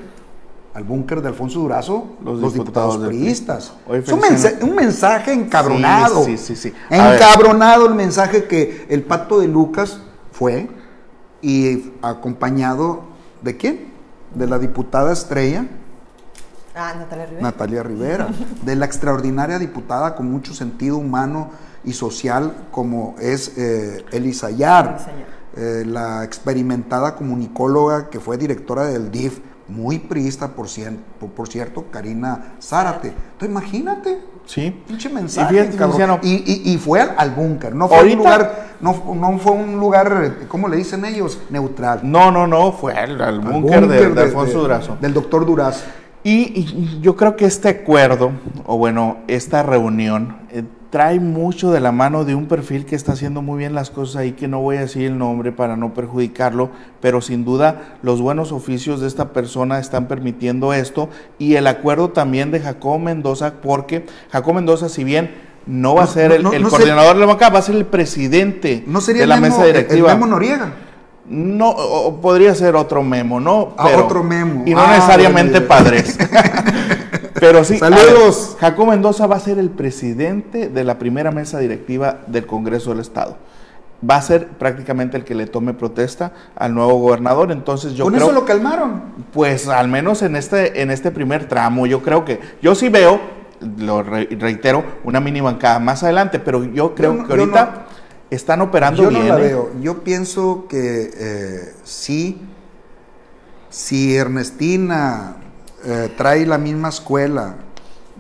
al 0.74 0.84
búnker 0.84 1.22
de 1.22 1.28
Alfonso 1.28 1.60
Durazo, 1.60 2.16
Los 2.24 2.40
los, 2.40 2.54
diputados 2.54 2.94
diputados 2.96 3.08
priistas. 3.08 3.74
Es 3.90 4.10
un, 4.12 4.20
Feliciano. 4.20 4.22
mensa- 4.22 4.66
un 4.66 4.76
mensaje 4.76 5.34
encabronado. 5.34 6.24
Sí, 6.24 6.38
sí, 6.38 6.56
sí, 6.56 6.70
sí. 6.90 6.96
A 6.96 7.10
ver. 7.10 7.16
Encabronado 7.22 7.86
el 7.88 7.94
mensaje 7.96 8.46
que 8.46 8.86
el 8.90 9.04
pacto 9.04 9.40
de 9.40 9.48
Lucas 9.48 10.00
fue 10.32 10.70
y 11.42 11.92
acompañado 12.02 13.04
de 13.42 13.58
quién? 13.58 13.94
De 14.34 14.48
la 14.48 14.58
diputada 14.60 15.12
Estrella 15.14 15.68
Ah, 16.76 16.96
Natalia 16.98 17.26
Rivera. 17.28 17.42
Natalia 17.44 17.84
Rivera, 17.84 18.28
de 18.66 18.76
la 18.76 18.86
extraordinaria 18.86 19.60
diputada 19.60 20.16
con 20.16 20.32
mucho 20.32 20.56
sentido 20.56 20.98
humano 20.98 21.52
y 21.84 21.94
social 21.94 22.52
como 22.72 23.14
es 23.20 23.56
eh, 23.60 24.04
Elisa 24.12 24.50
Yar, 24.50 24.96
Elisa 24.96 25.12
Yar. 25.12 25.28
eh, 25.56 25.84
la 25.86 26.24
experimentada 26.24 27.14
comunicóloga 27.14 28.10
que 28.10 28.20
fue 28.20 28.38
directora 28.38 28.86
del 28.86 29.12
DIF, 29.12 29.40
muy 29.74 30.00
priista 30.00 30.50
por, 30.50 30.68
cien- 30.68 30.98
por, 31.20 31.30
por 31.32 31.48
cierto, 31.48 31.86
Karina 31.92 32.54
Zárate. 32.62 33.08
Entonces 33.10 33.50
imagínate, 33.50 34.20
Sí. 34.46 34.76
pinche 34.88 35.10
Y 35.10 35.14
mensaje, 35.14 35.54
fíjate, 35.54 35.78
cabrón. 35.78 35.92
Feliciano, 35.98 36.20
y, 36.22 36.44
y- 36.70 36.74
y 36.74 36.78
fue 36.78 37.02
al, 37.02 37.14
al 37.18 37.32
búnker, 37.32 37.74
no 37.74 37.88
fue 37.88 37.98
Ahorita- 37.98 38.18
un 38.18 38.24
lugar, 38.24 38.66
no, 38.82 39.16
no 39.16 39.38
fue 39.40 39.52
un 39.54 39.80
lugar, 39.80 40.34
¿cómo 40.50 40.68
le 40.68 40.78
dicen 40.78 41.06
ellos? 41.06 41.40
Neutral. 41.50 42.02
No, 42.04 42.30
no, 42.32 42.46
no, 42.46 42.72
fue 42.74 42.94
al, 42.94 43.20
al 43.22 43.36
Al 43.36 43.40
búnker 43.40 43.88
de, 43.88 44.10
de 44.10 44.10
de- 44.14 44.22
Alfonso 44.22 44.54
de- 44.56 44.60
Durazo. 44.64 44.98
Del 45.00 45.14
doctor 45.14 45.46
Durazo. 45.46 45.84
Y, 46.26 46.60
y 46.60 47.00
yo 47.02 47.16
creo 47.16 47.36
que 47.36 47.46
este 47.46 47.70
acuerdo, 47.70 48.32
o 48.66 48.78
bueno, 48.78 49.18
esta 49.28 49.64
reunión, 49.64 50.38
eh, 50.52 50.64
trae 50.94 51.20
mucho 51.20 51.72
de 51.72 51.80
la 51.80 51.92
mano 51.92 52.24
de 52.24 52.36
un 52.36 52.46
perfil 52.46 52.86
que 52.86 52.96
está 52.96 53.14
haciendo 53.14 53.42
muy 53.42 53.58
bien 53.58 53.74
las 53.74 53.90
cosas 53.90 54.18
ahí, 54.18 54.34
que 54.34 54.48
no 54.48 54.60
voy 54.60 54.78
a 54.78 54.82
decir 54.82 55.08
el 55.08 55.18
nombre 55.18 55.52
para 55.52 55.76
no 55.76 55.92
perjudicarlo, 55.96 56.70
pero 57.02 57.20
sin 57.20 57.44
duda 57.44 57.98
los 58.04 58.22
buenos 58.22 58.52
oficios 58.52 59.02
de 59.02 59.08
esta 59.08 59.30
persona 59.34 59.80
están 59.80 60.08
permitiendo 60.08 60.72
esto 60.72 61.10
y 61.40 61.56
el 61.56 61.66
acuerdo 61.66 62.10
también 62.12 62.52
de 62.52 62.60
Jacobo 62.60 63.00
Mendoza, 63.00 63.54
porque 63.64 64.06
Jacobo 64.32 64.54
Mendoza, 64.54 64.88
si 64.88 65.04
bien 65.04 65.32
no 65.66 65.96
va 65.96 66.04
a 66.04 66.08
ser 66.08 66.32
el, 66.32 66.44
no, 66.44 66.52
no 66.52 66.70
coordinador 66.70 67.16
de 67.16 67.22
la 67.22 67.26
banca, 67.26 67.50
va 67.50 67.58
a 67.58 67.64
ser 67.64 67.74
el 67.74 67.86
presidente 67.86 68.84
No 68.86 69.02
sería 69.02 69.24
de 69.24 69.28
la 69.30 69.36
el 69.38 69.42
Memo- 69.42 69.56
mesa 69.58 69.66
directiva. 69.66 70.12
El 70.12 70.18
Memo 70.20 70.28
Noriega. 70.28 70.74
No, 71.28 71.70
o- 71.70 72.22
podría 72.22 72.54
ser 72.54 72.76
otro 72.76 73.02
memo, 73.02 73.40
¿no? 73.40 73.74
Ah, 73.80 73.88
otro 73.98 74.24
memo. 74.24 74.62
Y 74.68 74.76
no 74.76 74.82
Ah, 74.82 74.92
necesariamente 74.94 75.60
padres. 75.62 76.20
Pero 77.46 77.64
sí. 77.66 77.78
Saludos. 77.78 78.52
ver, 78.52 78.60
Jacobo 78.62 78.92
Mendoza 78.92 79.28
va 79.28 79.36
a 79.36 79.40
ser 79.40 79.60
el 79.60 79.70
presidente 79.70 80.70
de 80.70 80.84
la 80.86 80.98
primera 80.98 81.30
mesa 81.32 81.60
directiva 81.60 82.20
del 82.28 82.46
Congreso 82.46 82.92
del 82.92 83.02
Estado. 83.02 83.36
Va 84.10 84.16
a 84.18 84.22
ser 84.22 84.48
prácticamente 84.48 85.18
el 85.18 85.26
que 85.26 85.36
le 85.36 85.46
tome 85.48 85.74
protesta 85.74 86.32
al 86.56 86.74
nuevo 86.74 86.94
gobernador. 87.00 87.52
Entonces 87.52 87.94
yo 87.96 88.06
Con 88.06 88.14
creo, 88.14 88.26
eso 88.28 88.34
lo 88.34 88.46
calmaron. 88.46 89.02
pues 89.34 89.68
al 89.68 89.88
menos 89.90 90.22
en 90.22 90.36
este, 90.38 90.82
en 90.82 90.90
este 90.92 91.12
primer 91.12 91.48
tramo, 91.50 91.86
yo 91.86 92.02
creo 92.02 92.24
que, 92.24 92.40
yo 92.62 92.76
sí 92.76 92.88
veo, 92.90 93.20
lo 93.78 94.04
re- 94.04 94.28
reitero, 94.40 94.84
una 95.04 95.20
mini 95.20 95.42
bancada 95.42 95.80
más 95.80 96.04
adelante, 96.04 96.40
pero 96.40 96.64
yo 96.64 96.96
creo 96.96 97.14
no- 97.14 97.24
que 97.28 97.34
yo 97.36 97.42
ahorita 97.42 97.66
no- 97.66 97.82
están 98.30 98.62
operando 98.62 99.04
Yo 99.04 99.10
bien. 99.10 99.28
no 99.28 99.34
la 99.38 99.40
¿eh? 99.40 99.48
veo. 99.50 99.72
Yo 99.82 100.04
pienso 100.04 100.66
que 100.70 101.12
eh, 101.14 101.74
sí, 101.84 102.42
si 103.70 104.16
Ernestina 104.16 105.38
eh, 105.86 106.14
trae 106.18 106.46
la 106.46 106.58
misma 106.58 106.90
escuela 106.90 107.56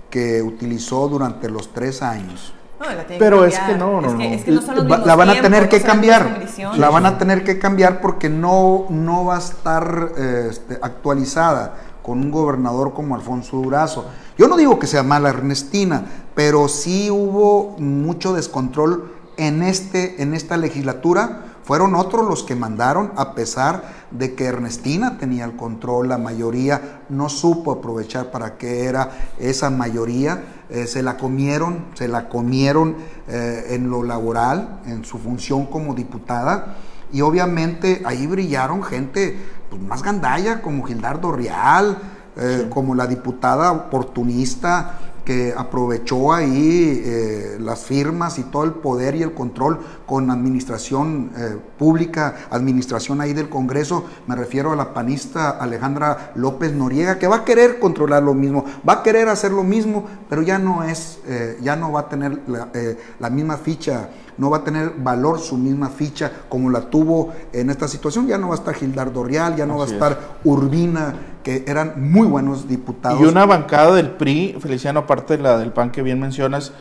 que 0.10 0.41
utilizó 0.41 1.08
durante 1.08 1.49
los 1.49 1.73
tres 1.73 2.02
años, 2.02 2.54
No, 2.80 2.86
la 2.88 3.04
tienen 3.08 3.19
Pero 3.19 3.45
es 3.45 3.58
que 3.60 3.76
no, 3.76 4.02
no, 4.02 4.08
es 4.10 4.13
que, 4.13 4.30
no. 4.30 4.36
es 4.36 4.43
que 4.43 4.52
no 4.52 4.62
son 4.62 4.76
los 4.76 4.84
va- 4.86 4.89
mismos 4.89 5.08
la 5.08 5.15
van 5.15 5.30
a 5.30 5.41
tener 5.41 5.69
que 5.69 5.82
cambiar. 5.82 6.45
La 6.78 6.89
van 6.89 7.06
a 7.06 7.17
tener 7.17 7.43
que 7.43 7.58
cambiar 7.58 8.02
porque 8.02 8.30
no, 8.30 8.86
no 8.89 9.26
va 9.26 9.38
a 9.38 9.39
estar 9.39 10.10
eh, 10.17 10.47
este, 10.52 10.78
actualizada 10.82 11.76
con 12.04 12.19
un 12.19 12.32
gobernador 12.32 12.93
como 12.93 13.15
Alfonso 13.15 13.58
Durazo. 13.58 14.06
Yo 14.38 14.47
no 14.47 14.58
digo 14.58 14.78
que 14.78 14.88
sea 14.88 15.02
mala 15.04 15.30
Ernestina, 15.30 16.04
pero 16.36 16.67
sí 16.67 17.10
hubo 17.10 17.76
mucho 17.80 18.34
descontrol 18.34 19.13
en, 19.38 19.63
este, 19.63 20.21
en 20.21 20.34
esta 20.34 20.58
legislatura. 20.58 21.52
Fueron 21.63 21.95
otros 21.95 22.28
los 22.28 22.43
que 22.43 22.56
mandaron, 22.56 23.13
a 23.15 23.34
pesar 23.34 23.84
de 24.12 24.36
que 24.36 24.45
Ernestina 24.45 25.17
tenía 25.17 25.45
el 25.45 25.56
control, 25.56 26.10
la 26.10 26.17
mayoría 26.17 27.02
no 27.10 27.30
supo 27.30 27.71
aprovechar 27.71 28.32
para 28.32 28.58
qué 28.58 28.86
era 28.86 29.12
esa 29.39 29.69
mayoría, 29.69 30.43
eh, 30.69 30.88
se 30.88 31.02
la 31.02 31.17
comieron, 31.17 31.86
se 31.93 32.08
la 32.08 32.28
comieron 32.28 32.95
eh, 33.28 33.67
en 33.69 33.89
lo 33.89 34.04
laboral, 34.04 34.82
en 34.86 35.06
su 35.06 35.17
función 35.17 35.65
como 35.67 35.93
diputada, 35.93 36.76
y 37.13 37.21
obviamente 37.21 38.02
ahí 38.06 38.28
brillaron 38.28 38.84
gente 38.84 39.38
pues, 39.69 39.82
más 39.82 40.04
gandalla, 40.04 40.62
como 40.62 40.84
Gildardo 40.84 41.32
Real, 41.32 41.97
eh, 42.36 42.67
como 42.69 42.95
la 42.95 43.08
diputada 43.08 43.71
oportunista 43.71 45.12
que 45.25 45.53
aprovechó 45.55 46.33
ahí 46.33 47.01
eh, 47.05 47.57
las 47.59 47.86
firmas 47.86 48.39
y 48.39 48.43
todo 48.43 48.63
el 48.63 48.71
poder 48.71 49.15
y 49.15 49.23
el 49.23 49.33
control 49.33 49.79
con 50.05 50.29
administración 50.29 51.31
eh, 51.38 51.57
pública, 51.77 52.36
administración 52.49 53.21
ahí 53.21 53.33
del 53.33 53.49
Congreso, 53.49 54.05
me 54.27 54.36
refiero 54.36 54.71
a 54.71 54.75
la 54.75 54.93
panista 54.93 55.49
Alejandra 55.51 56.31
López 56.36 56.73
Noriega, 56.73 57.19
que 57.19 57.27
va 57.27 57.38
a 57.38 57.45
querer 57.45 57.79
controlar 57.79 58.23
lo 58.23 58.33
mismo, 58.33 58.65
va 58.88 58.93
a 58.93 59.03
querer 59.03 59.29
hacer 59.29 59.51
lo 59.51 59.63
mismo, 59.63 60.05
pero 60.29 60.41
ya 60.41 60.59
no 60.59 60.83
es, 60.83 61.19
eh, 61.27 61.57
ya 61.62 61.75
no 61.75 61.91
va 61.91 62.01
a 62.01 62.09
tener 62.09 62.41
la, 62.47 62.69
eh, 62.73 62.97
la 63.19 63.29
misma 63.29 63.57
ficha 63.57 64.09
no 64.38 64.49
va 64.49 64.57
a 64.57 64.63
tener 64.63 64.93
valor 64.97 65.39
su 65.39 65.57
misma 65.57 65.89
ficha 65.89 66.31
como 66.49 66.69
la 66.69 66.89
tuvo 66.89 67.33
en 67.51 67.69
esta 67.69 67.88
situación. 67.88 68.27
Ya 68.27 68.38
no 68.38 68.49
va 68.49 68.55
a 68.55 68.57
estar 68.57 68.73
Gildardo 68.73 69.23
Real, 69.23 69.55
ya 69.55 69.65
no 69.65 69.77
va 69.77 69.83
a 69.83 69.88
es. 69.88 69.93
estar 69.93 70.39
Urbina, 70.43 71.32
que 71.43 71.63
eran 71.67 72.10
muy 72.12 72.25
buenos 72.27 72.67
diputados. 72.67 73.19
Y 73.21 73.25
una 73.25 73.45
bancada 73.45 73.93
del 73.95 74.12
PRI, 74.12 74.58
Feliciano, 74.60 75.01
aparte 75.01 75.38
de 75.38 75.43
la 75.43 75.58
del 75.58 75.71
PAN 75.73 75.91
que 75.91 76.01
bien 76.01 76.19
mencionas, 76.19 76.71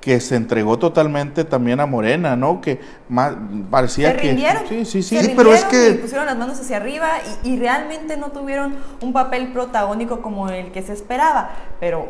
que 0.00 0.18
se 0.20 0.34
entregó 0.34 0.78
totalmente 0.78 1.44
también 1.44 1.78
a 1.78 1.86
Morena, 1.86 2.34
¿no? 2.34 2.60
Que 2.60 2.80
más, 3.08 3.34
parecía 3.70 4.10
Se 4.10 4.16
que... 4.16 4.28
rindieron. 4.28 4.62
Sí, 4.68 4.84
sí, 4.84 5.02
sí. 5.02 5.16
Se 5.16 5.24
Sí, 5.24 5.32
pero 5.36 5.54
es 5.54 5.62
rindieron 5.62 5.92
que- 5.92 5.98
y 5.98 6.02
pusieron 6.02 6.26
las 6.26 6.36
manos 6.36 6.60
hacia 6.60 6.76
arriba 6.76 7.08
y, 7.44 7.50
y 7.50 7.58
realmente 7.58 8.16
no 8.16 8.30
tuvieron 8.32 8.74
un 9.00 9.12
papel 9.12 9.52
protagónico 9.52 10.20
como 10.20 10.48
el 10.50 10.72
que 10.72 10.82
se 10.82 10.92
esperaba. 10.92 11.50
Pero 11.78 12.08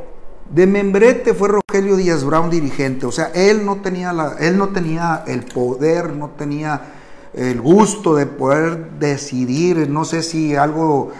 De 0.50 0.66
membrete 0.66 1.34
fue 1.34 1.48
Rogelio 1.48 1.96
Díaz 1.96 2.24
Brown 2.24 2.48
dirigente, 2.50 3.04
o 3.06 3.12
sea, 3.12 3.30
él 3.34 3.64
no 3.64 3.76
tenía 3.82 4.12
la, 4.12 4.36
él 4.40 4.56
no 4.58 4.68
tenía 4.70 5.22
el 5.26 5.44
poder, 5.44 6.14
no 6.14 6.30
tenía 6.30 6.80
el 7.34 7.60
gusto 7.62 8.14
de 8.14 8.26
poder 8.26 8.90
decidir, 8.98 9.88
no 9.88 10.04
sé 10.04 10.22
si 10.22 10.54
algo 10.54 11.12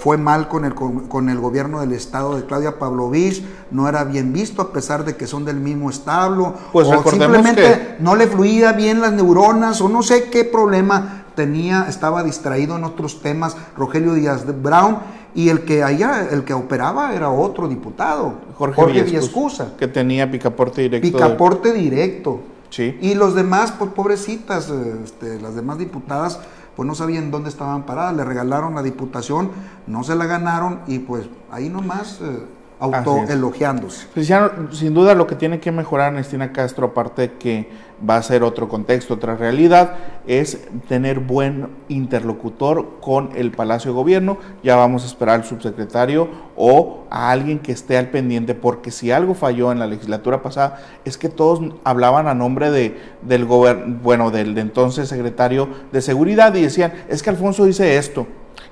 fue 0.00 0.16
mal 0.16 0.48
con 0.48 0.64
el, 0.64 0.74
con, 0.74 1.28
el 1.28 1.38
gobierno 1.38 1.80
del 1.80 1.92
estado 1.92 2.36
de 2.36 2.44
Claudia 2.46 2.78
Pavlovich, 2.78 3.44
no 3.70 3.86
era 3.88 4.04
bien 4.04 4.32
visto 4.32 4.62
a 4.62 4.72
pesar 4.72 5.04
de 5.04 5.16
que 5.16 5.26
son 5.26 5.44
del 5.44 5.56
mismo 5.60 5.90
establo, 5.90 6.54
Pues 6.72 6.88
o 6.88 7.02
simplemente 7.10 7.62
que- 7.62 7.96
no 8.00 8.16
le 8.16 8.26
fluía 8.26 8.72
bien 8.72 9.00
las 9.02 9.12
neuronas, 9.12 9.80
o 9.82 9.88
no 9.88 10.02
sé 10.02 10.30
qué 10.30 10.44
problema 10.44 11.24
tenía, 11.36 11.86
estaba 11.88 12.24
distraído 12.24 12.76
en 12.76 12.84
otros 12.84 13.20
temas 13.20 13.56
Rogelio 13.76 14.14
Díaz 14.14 14.44
Brown, 14.62 14.98
y 15.34 15.50
el 15.50 15.60
que 15.64 15.84
allá, 15.84 16.26
el 16.32 16.44
que 16.44 16.54
operaba 16.54 17.14
era 17.14 17.28
otro 17.28 17.68
diputado, 17.68 18.32
Jorge, 18.56 19.02
Villescusa, 19.02 19.72
que 19.78 19.86
tenía 19.86 20.28
picaporte 20.30 20.80
directo. 20.80 21.06
de- 21.06 21.12
Picaporte 21.12 21.72
directo. 21.74 22.40
Sí. 22.70 22.98
Y 23.00 23.14
los 23.14 23.34
demás, 23.34 23.72
pues 23.78 23.90
pobrecitas, 23.92 24.68
este, 24.68 25.40
las 25.40 25.54
demás 25.54 25.78
diputadas, 25.78 26.40
pues 26.76 26.86
no 26.86 26.94
sabían 26.94 27.30
dónde 27.30 27.48
estaban 27.48 27.86
paradas, 27.86 28.14
le 28.14 28.24
regalaron 28.24 28.74
la 28.74 28.82
diputación, 28.82 29.50
no 29.86 30.04
se 30.04 30.14
la 30.14 30.26
ganaron 30.26 30.80
y 30.86 31.00
pues 31.00 31.26
ahí 31.50 31.68
nomás 31.68 32.20
eh. 32.20 32.57
Autoelogiándose. 32.80 34.06
Feliciano, 34.14 34.50
sin 34.72 34.94
duda 34.94 35.14
lo 35.14 35.26
que 35.26 35.34
tiene 35.34 35.60
que 35.60 35.72
mejorar 35.72 36.12
Ernestina 36.12 36.52
Castro, 36.52 36.88
aparte 36.88 37.22
de 37.22 37.32
que 37.34 37.88
va 38.08 38.16
a 38.16 38.22
ser 38.22 38.44
otro 38.44 38.68
contexto, 38.68 39.14
otra 39.14 39.34
realidad, 39.34 39.96
es 40.26 40.68
tener 40.88 41.18
buen 41.18 41.68
interlocutor 41.88 43.00
con 43.00 43.30
el 43.34 43.50
Palacio 43.50 43.90
de 43.90 43.96
Gobierno. 43.96 44.38
Ya 44.62 44.76
vamos 44.76 45.02
a 45.02 45.06
esperar 45.06 45.34
al 45.36 45.44
subsecretario 45.44 46.28
o 46.56 47.04
a 47.10 47.30
alguien 47.30 47.58
que 47.58 47.72
esté 47.72 47.98
al 47.98 48.10
pendiente, 48.10 48.54
porque 48.54 48.92
si 48.92 49.10
algo 49.10 49.34
falló 49.34 49.72
en 49.72 49.80
la 49.80 49.86
legislatura 49.86 50.42
pasada, 50.42 50.80
es 51.04 51.18
que 51.18 51.28
todos 51.28 51.60
hablaban 51.82 52.28
a 52.28 52.34
nombre 52.34 52.70
de, 52.70 52.96
del 53.22 53.46
gober- 53.48 54.00
bueno, 54.00 54.30
del 54.30 54.54
de 54.54 54.60
entonces 54.60 55.08
secretario 55.08 55.68
de 55.90 56.00
Seguridad 56.00 56.54
y 56.54 56.62
decían, 56.62 56.92
es 57.08 57.22
que 57.22 57.30
Alfonso 57.30 57.64
dice 57.64 57.96
esto. 57.96 58.26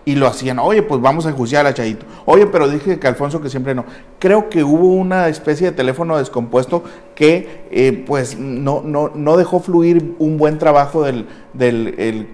Y 0.08 0.14
lo 0.14 0.28
hacían, 0.28 0.60
oye, 0.60 0.82
pues 0.84 1.00
vamos 1.00 1.26
a 1.26 1.30
enjuiciar 1.30 1.66
a 1.66 1.74
Chayito. 1.74 2.06
Oye, 2.26 2.46
pero 2.46 2.68
dije 2.68 3.00
que 3.00 3.08
Alfonso 3.08 3.40
que 3.40 3.50
siempre 3.50 3.74
no. 3.74 3.84
Creo 4.20 4.48
que 4.48 4.62
hubo 4.62 4.86
una 4.94 5.26
especie 5.26 5.66
de 5.66 5.76
teléfono 5.76 6.16
descompuesto 6.16 6.84
que 7.16 7.66
eh, 7.72 8.04
pues 8.06 8.38
no, 8.38 8.82
no, 8.84 9.10
no 9.12 9.36
dejó 9.36 9.58
fluir 9.58 10.14
un 10.20 10.38
buen 10.38 10.58
trabajo 10.58 11.02
del, 11.02 11.26
del, 11.54 11.94
el- 11.98 12.28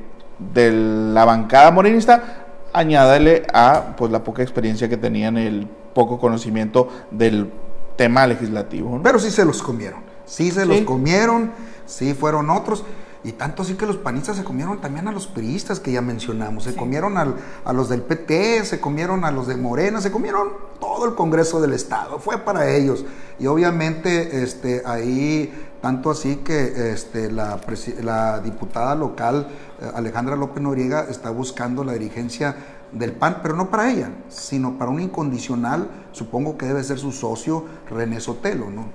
de 0.53 0.71
la 0.71 1.25
bancada 1.25 1.71
morenista. 1.71 2.45
Añádale 2.75 3.45
a 3.55 3.95
pues 3.97 4.13
la 4.13 4.23
poca 4.23 4.43
experiencia 4.43 4.89
que 4.91 4.99
tenían, 4.99 5.39
el 5.39 5.67
poco 5.95 6.19
conocimiento 6.19 6.89
del 7.11 7.51
tema 7.97 8.27
legislativo. 8.27 8.97
¿no? 8.97 9.03
Pero 9.03 9.19
sí 9.19 9.31
se 9.31 9.47
los 9.47 9.63
comieron, 9.63 10.01
sí 10.27 10.51
se 10.51 10.63
Sí. 10.63 10.69
los 10.69 10.81
comieron, 10.83 11.53
sí 11.87 12.13
fueron 12.13 12.51
otros. 12.51 12.85
Y 13.25 13.33
tanto 13.33 13.63
así 13.63 13.75
que 13.75 13.87
los 13.87 13.99
panistas 13.99 14.37
se 14.37 14.43
comieron 14.43 14.81
también 14.81 15.07
a 15.07 15.13
los 15.13 15.29
priistas 15.29 15.79
que 15.79 15.93
ya 15.93 16.03
mencionamos, 16.03 16.65
se 16.65 16.75
comieron 16.75 17.17
al- 17.17 17.37
a 17.65 17.73
los 17.73 17.89
del 17.89 18.03
PT, 18.03 18.65
se 18.65 18.81
comieron 18.81 19.25
a 19.25 19.31
los 19.31 19.47
de 19.47 19.57
Morena, 19.57 20.01
se 20.01 20.11
comieron 20.11 20.49
todo 20.81 21.07
el 21.07 21.15
Congreso 21.15 21.61
del 21.61 21.73
Estado, 21.73 22.19
fue 22.19 22.39
para 22.39 22.69
ellos. 22.71 23.05
Y 23.39 23.47
obviamente 23.47 24.43
este, 24.43 24.83
ahí, 24.85 25.53
tanto 25.81 26.11
así 26.11 26.37
que 26.37 26.91
este, 26.93 27.31
la, 27.31 28.41
diputada 28.43 28.97
local, 28.97 29.47
eh, 29.81 29.89
Alejandra 29.95 30.35
López 30.35 30.61
Noriega, 30.63 31.07
está 31.09 31.31
buscando 31.31 31.85
la 31.85 31.93
dirigencia 31.93 32.57
del 32.91 33.13
PAN, 33.13 33.39
pero 33.41 33.55
no 33.55 33.71
para 33.71 33.89
ella, 33.91 34.11
sino 34.29 34.79
para 34.79 34.91
un 34.91 35.01
incondicional, 35.01 35.89
supongo 36.11 36.59
que 36.59 36.67
debe 36.67 36.83
ser 36.83 36.99
su 36.99 37.13
socio 37.13 37.65
René 37.89 38.19
Sotelo, 38.21 38.69
¿no? 38.69 38.91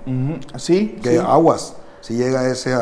Sí. 0.58 0.98
Que 1.02 1.18
aguas, 1.20 1.78
si 2.02 2.16
llega 2.16 2.46
ese 2.50 2.76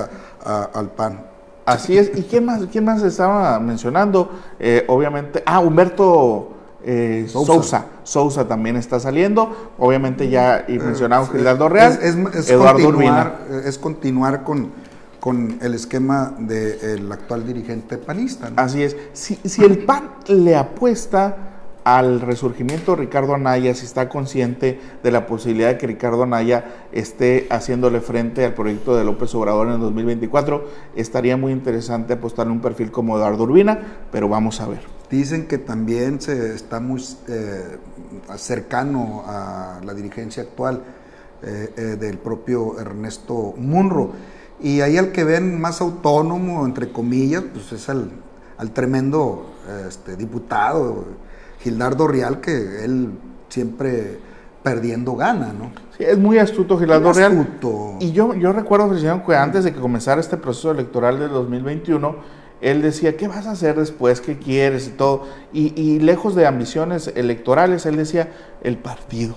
al 0.44 0.90
PAN. 0.92 1.35
Así 1.66 1.98
es. 1.98 2.12
¿Y 2.16 2.24
quién 2.24 2.46
más, 2.46 2.62
quién 2.72 2.86
más 2.86 3.02
estaba 3.02 3.60
mencionando? 3.60 4.32
Eh, 4.60 4.86
obviamente, 4.88 5.42
ah, 5.46 5.60
Humberto 5.60 6.52
eh, 6.84 7.26
Sousa. 7.28 7.88
Sousa. 8.04 8.48
también 8.48 8.76
está 8.76 9.00
saliendo. 9.00 9.74
Obviamente 9.80 10.30
ya 10.30 10.66
y 10.68 10.76
eh, 10.76 10.80
mencionamos 10.80 11.32
Gildardo 11.32 11.68
Real, 11.68 11.98
es, 12.02 12.50
Eduardo 12.50 12.84
continuar, 12.84 13.40
Es 13.66 13.80
continuar 13.80 14.44
con, 14.44 14.72
con 15.20 15.58
el 15.62 15.74
esquema 15.74 16.34
del 16.38 17.12
actual 17.12 17.48
dirigente 17.48 17.98
panista. 17.98 18.52
Así 18.56 18.84
es. 18.84 18.96
Si, 19.14 19.36
si 19.44 19.64
el 19.64 19.80
PAN 19.80 20.12
le 20.28 20.56
apuesta 20.56 21.55
al 21.86 22.20
resurgimiento 22.20 22.96
de 22.96 23.04
Ricardo 23.04 23.36
Anaya, 23.36 23.76
si 23.76 23.86
está 23.86 24.10
consciente 24.10 24.82
de 25.04 25.12
la 25.12 25.28
posibilidad 25.28 25.70
de 25.70 25.78
que 25.78 25.86
Ricardo 25.86 26.24
Anaya 26.24 26.88
esté 26.92 27.46
haciéndole 27.52 28.02
frente 28.02 28.44
al 28.44 28.56
proyecto 28.56 28.98
de 28.98 29.04
López 29.04 29.34
Obrador 29.36 29.68
en 29.68 29.74
el 29.76 29.80
2024, 29.82 30.68
estaría 30.96 31.38
muy 31.38 31.52
interesante 31.52 32.14
apostarle 32.14 32.52
un 32.52 32.60
perfil 32.60 32.90
como 32.90 33.16
Eduardo 33.18 33.44
Urbina, 33.44 33.80
pero 34.12 34.28
vamos 34.28 34.62
a 34.62 34.68
ver. 34.68 34.82
Dicen 35.12 35.46
que 35.46 35.60
también 35.60 36.20
se 36.20 36.56
está 36.56 36.80
muy 36.80 37.06
eh, 37.28 37.78
cercano 38.36 39.24
a 39.28 39.80
la 39.86 39.94
dirigencia 39.94 40.42
actual 40.42 40.82
eh, 41.44 41.72
eh, 41.78 41.82
del 42.00 42.18
propio 42.18 42.80
Ernesto 42.80 43.54
Munro. 43.58 44.14
Y 44.60 44.82
ahí 44.82 44.98
al 44.98 45.12
que 45.12 45.24
ven 45.24 45.62
más 45.62 45.82
autónomo, 45.82 46.66
entre 46.66 46.92
comillas, 46.92 47.44
pues 47.54 47.72
es 47.74 47.88
al, 47.90 48.10
al 48.58 48.72
tremendo 48.72 49.54
este, 49.88 50.16
diputado 50.16 51.25
Gildardo 51.66 52.08
Real, 52.08 52.42
que 52.42 52.86
él 52.86 53.10
siempre 53.50 54.20
perdiendo 54.62 55.16
gana, 55.16 55.52
¿no? 55.52 55.72
Sí, 55.98 56.04
es 56.04 56.16
muy 56.16 56.38
astuto 56.38 56.78
Gildardo 56.78 57.12
Real. 57.12 57.48
Y 58.00 58.12
yo, 58.12 58.36
yo 58.36 58.54
recuerdo, 58.54 58.92
que 59.26 59.36
antes 59.36 59.64
de 59.64 59.74
que 59.74 59.80
comenzara 59.80 60.22
este 60.22 60.38
proceso 60.38 60.70
electoral 60.70 61.18
del 61.18 61.30
2021, 61.30 62.18
él 62.62 62.84
decía, 62.84 63.18
¿qué 63.18 63.28
vas 63.28 63.48
a 63.48 63.52
hacer 63.52 63.80
después? 63.80 64.22
¿Qué 64.22 64.38
quieres? 64.38 64.88
Y 64.88 64.92
todo. 64.92 65.24
y 65.52 66.00
lejos 66.02 66.36
de 66.36 66.46
ambiciones 66.46 67.12
electorales, 67.16 67.88
él 67.88 67.96
decía, 67.96 68.30
el 68.62 68.78
partido 68.78 69.36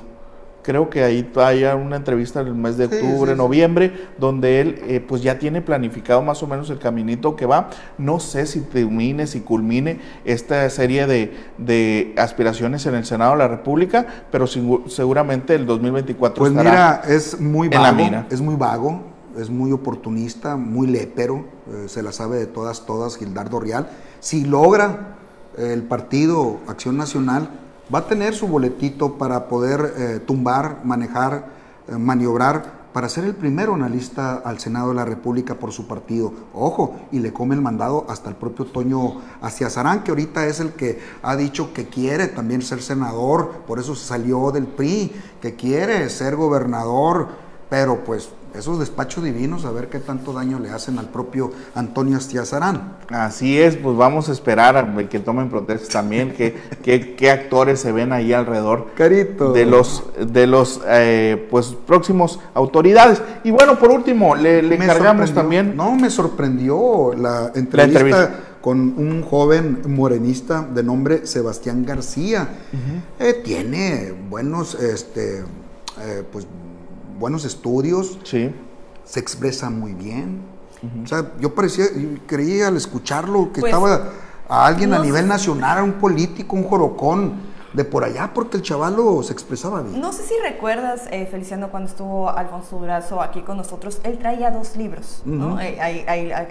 creo 0.68 0.90
que 0.90 1.02
ahí 1.02 1.24
hay 1.34 1.64
una 1.64 1.96
entrevista 1.96 2.42
en 2.42 2.48
el 2.48 2.54
mes 2.54 2.76
de 2.76 2.84
octubre, 2.84 3.34
noviembre, 3.34 4.10
donde 4.18 4.60
él 4.60 4.82
eh, 4.86 5.00
pues 5.00 5.22
ya 5.22 5.38
tiene 5.38 5.62
planificado 5.62 6.20
más 6.20 6.42
o 6.42 6.46
menos 6.46 6.68
el 6.68 6.78
caminito 6.78 7.36
que 7.36 7.46
va. 7.46 7.70
No 7.96 8.20
sé 8.20 8.44
si 8.44 8.60
termine, 8.60 9.26
si 9.26 9.40
culmine 9.40 9.98
esta 10.26 10.68
serie 10.68 11.06
de, 11.06 12.14
aspiraciones 12.18 12.84
en 12.84 12.96
el 12.96 13.06
Senado 13.06 13.32
de 13.32 13.38
la 13.38 13.48
República, 13.48 14.06
pero 14.30 14.46
seguramente 14.46 15.54
el 15.54 15.64
2024 15.64 16.38
pues 16.38 16.52
mira, 16.52 17.00
es 17.08 17.40
muy 17.40 17.70
vago, 17.70 18.26
es 18.28 18.40
muy 18.42 18.56
vago, 18.56 19.00
es 19.38 19.48
muy 19.48 19.72
oportunista, 19.72 20.56
muy 20.56 20.86
lepero, 20.86 21.46
eh, 21.72 21.84
se 21.88 22.02
la 22.02 22.12
sabe 22.12 22.36
de 22.36 22.46
todas, 22.46 22.84
todas 22.84 23.16
Gildardo 23.16 23.58
Real. 23.58 23.88
Si 24.20 24.44
logra 24.44 25.16
el 25.56 25.84
partido 25.84 26.58
Acción 26.66 26.98
Nacional 26.98 27.48
va 27.92 28.00
a 28.00 28.06
tener 28.06 28.34
su 28.34 28.46
boletito 28.46 29.14
para 29.14 29.48
poder 29.48 29.94
eh, 29.96 30.20
tumbar, 30.26 30.80
manejar, 30.84 31.46
eh, 31.88 31.96
maniobrar, 31.96 32.78
para 32.92 33.08
ser 33.08 33.24
el 33.24 33.34
primero 33.34 33.74
en 33.74 33.82
la 33.82 33.88
lista 33.88 34.36
al 34.36 34.58
Senado 34.58 34.88
de 34.88 34.94
la 34.94 35.04
República 35.04 35.54
por 35.54 35.72
su 35.72 35.86
partido. 35.86 36.32
Ojo, 36.52 36.96
y 37.12 37.20
le 37.20 37.32
come 37.32 37.54
el 37.54 37.60
mandado 37.60 38.06
hasta 38.08 38.28
el 38.28 38.36
propio 38.36 38.64
Toño 38.64 39.20
Astiazarán, 39.40 40.02
que 40.02 40.10
ahorita 40.10 40.46
es 40.46 40.58
el 40.60 40.72
que 40.72 40.98
ha 41.22 41.36
dicho 41.36 41.72
que 41.72 41.86
quiere 41.86 42.28
también 42.28 42.62
ser 42.62 42.82
senador, 42.82 43.62
por 43.66 43.78
eso 43.78 43.94
salió 43.94 44.50
del 44.50 44.66
PRI, 44.66 45.12
que 45.40 45.54
quiere 45.54 46.08
ser 46.08 46.34
gobernador, 46.34 47.28
pero 47.68 48.04
pues 48.04 48.30
esos 48.58 48.78
despachos 48.78 49.24
divinos, 49.24 49.64
a 49.64 49.70
ver 49.70 49.88
qué 49.88 49.98
tanto 49.98 50.32
daño 50.32 50.58
le 50.58 50.70
hacen 50.70 50.98
al 50.98 51.08
propio 51.08 51.52
Antonio 51.74 52.16
Astiazarán. 52.16 52.96
Así 53.08 53.58
es, 53.58 53.76
pues 53.76 53.96
vamos 53.96 54.28
a 54.28 54.32
esperar 54.32 54.76
a 54.76 55.08
que 55.08 55.18
tomen 55.20 55.48
protestas 55.48 55.88
también, 55.88 56.34
qué 56.34 57.30
actores 57.30 57.80
se 57.80 57.92
ven 57.92 58.12
ahí 58.12 58.32
alrededor 58.32 58.88
Carito. 58.96 59.52
de 59.52 59.66
los, 59.66 60.04
de 60.18 60.46
los 60.46 60.80
eh, 60.86 61.46
pues, 61.50 61.76
próximos 61.86 62.40
autoridades. 62.54 63.22
Y 63.44 63.50
bueno, 63.50 63.78
por 63.78 63.90
último, 63.90 64.34
le, 64.34 64.58
encargamos 64.74 65.32
también... 65.32 65.76
No, 65.76 65.94
me 65.96 66.10
sorprendió 66.10 67.12
la 67.16 67.52
entrevista, 67.54 68.40
con 68.60 68.78
un 68.80 69.22
joven 69.22 69.82
morenista 69.86 70.62
de 70.62 70.82
nombre 70.82 71.26
Sebastián 71.26 71.84
García. 71.84 72.48
Eh, 73.18 73.40
tiene 73.44 74.12
buenos, 74.28 74.74
este, 74.74 75.44
eh, 76.00 76.24
pues 76.30 76.46
buenos 77.18 77.44
estudios, 77.44 78.18
sí. 78.24 78.54
se 79.04 79.20
expresa 79.20 79.70
muy 79.70 79.94
bien. 79.94 80.40
O 81.02 81.06
sea, 81.08 81.32
yo 81.40 81.54
parecía, 81.54 81.86
creía 82.26 82.68
al 82.68 82.76
escucharlo 82.76 83.52
que 83.52 83.60
pues, 83.60 83.72
estaba 83.72 84.10
a 84.48 84.66
alguien 84.66 84.94
a 84.94 85.00
nivel 85.00 85.26
nacional, 85.26 85.82
un 85.82 85.94
político, 85.94 86.54
un 86.54 86.64
jorocón 86.64 87.47
de 87.78 87.84
por 87.84 88.02
allá, 88.04 88.32
porque 88.34 88.56
el 88.56 88.62
chavalo 88.64 89.22
se 89.22 89.32
expresaba 89.32 89.82
bien. 89.82 90.00
No 90.00 90.12
sé 90.12 90.24
si 90.24 90.34
recuerdas, 90.42 91.06
eh, 91.12 91.26
Feliciano, 91.26 91.70
cuando 91.70 91.88
estuvo 91.88 92.28
Alfonso 92.28 92.76
Durazo 92.76 93.22
aquí 93.22 93.42
con 93.42 93.56
nosotros, 93.56 94.00
él 94.02 94.18
traía 94.18 94.50
dos 94.50 94.76
libros, 94.76 95.22
¿no? 95.24 95.60
Eh, 95.60 95.78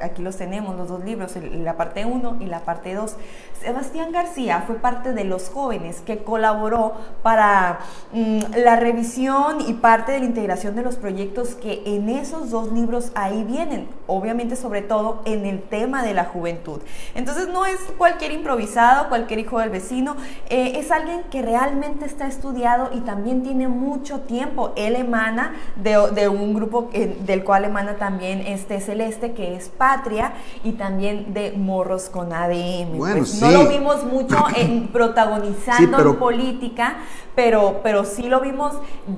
aquí 0.01 0.21
los 0.21 0.37
tenemos, 0.37 0.77
los 0.77 0.87
dos 0.87 1.03
libros, 1.03 1.33
la 1.35 1.75
parte 1.75 2.05
1 2.05 2.37
y 2.39 2.45
la 2.45 2.61
parte 2.61 2.93
2. 2.93 3.15
Sebastián 3.61 4.11
García 4.13 4.63
fue 4.65 4.75
parte 4.75 5.13
de 5.13 5.25
los 5.25 5.49
jóvenes 5.49 6.01
que 6.05 6.19
colaboró 6.23 6.93
para 7.23 7.79
mm, 8.13 8.39
la 8.63 8.77
revisión 8.77 9.59
y 9.67 9.73
parte 9.73 10.13
de 10.13 10.19
la 10.19 10.25
integración 10.25 10.75
de 10.75 10.83
los 10.83 10.95
proyectos 10.95 11.55
que 11.55 11.81
en 11.85 12.07
esos 12.07 12.51
dos 12.51 12.71
libros 12.71 13.11
ahí 13.15 13.43
vienen, 13.43 13.89
obviamente 14.05 14.55
sobre 14.55 14.81
todo 14.81 15.21
en 15.25 15.45
el 15.45 15.61
tema 15.61 16.03
de 16.03 16.13
la 16.13 16.25
juventud. 16.25 16.79
Entonces 17.15 17.49
no 17.49 17.65
es 17.65 17.77
cualquier 17.97 18.31
improvisado, 18.31 19.09
cualquier 19.09 19.39
hijo 19.39 19.59
del 19.59 19.71
vecino, 19.71 20.15
eh, 20.49 20.73
es 20.75 20.91
alguien 20.91 21.16
que 21.29 21.41
realmente 21.41 22.05
está 22.05 22.27
estudiado 22.27 22.89
y 22.93 23.01
también 23.01 23.43
tiene 23.43 23.67
mucho 23.67 24.21
tiempo. 24.21 24.73
Él 24.75 24.95
emana 24.95 25.53
de, 25.75 26.27
un 26.27 26.53
grupo 26.53 26.89
del 26.91 27.43
cual 27.43 27.65
emana 27.65 27.95
también 27.95 28.41
este 28.41 28.79
Celeste, 28.79 29.33
que 29.33 29.55
es 29.55 29.69
Patria, 29.69 30.33
y 30.63 30.73
también 30.73 31.33
de 31.33 31.51
Morros 31.51 32.09
con 32.09 32.33
ADM. 32.33 32.97
Bueno, 32.97 33.17
pues, 33.17 33.41
No 33.41 33.51
lo 33.51 33.67
vimos 33.67 34.03
mucho 34.05 34.37
en 34.55 34.87
protagonizando 34.87 35.99
en 35.99 36.15
política, 36.15 36.97
pero, 37.35 37.81
pero 37.83 38.03
sí 38.03 38.23
lo 38.23 38.41
vimos 38.41 38.73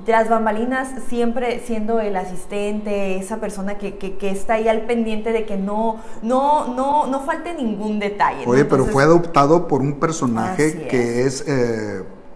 las 0.06 0.28
bambalinas 0.28 0.88
siempre 1.08 1.62
siendo 1.64 2.00
el 2.00 2.16
asistente, 2.16 3.16
esa 3.16 3.38
persona 3.38 3.78
que, 3.78 3.96
que, 3.96 4.30
está 4.30 4.54
ahí 4.54 4.68
al 4.68 4.82
pendiente 4.82 5.32
de 5.32 5.46
que 5.46 5.56
no, 5.56 5.96
no, 6.22 6.74
no, 6.74 7.06
no 7.06 7.20
falte 7.20 7.54
ningún 7.54 7.98
detalle. 7.98 8.44
Oye, 8.46 8.66
pero 8.66 8.84
fue 8.84 9.04
adoptado 9.04 9.66
por 9.66 9.80
un 9.80 9.98
personaje 9.98 10.86
que 10.88 11.24
es, 11.26 11.48
eh, 11.48 11.79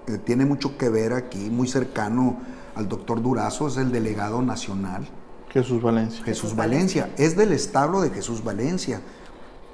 eh, 0.06 0.18
tiene 0.24 0.44
mucho 0.44 0.76
que 0.76 0.88
ver 0.88 1.12
aquí, 1.12 1.50
muy 1.50 1.68
cercano 1.68 2.38
al 2.74 2.88
doctor 2.88 3.22
Durazo, 3.22 3.68
es 3.68 3.76
el 3.76 3.92
delegado 3.92 4.42
nacional. 4.42 5.08
Jesús 5.50 5.82
Valencia. 5.82 6.24
Jesús, 6.24 6.56
Valencia. 6.56 7.10
es 7.16 7.36
del 7.36 7.52
establo 7.52 8.00
de 8.00 8.10
Jesús 8.10 8.42
Valencia. 8.42 9.00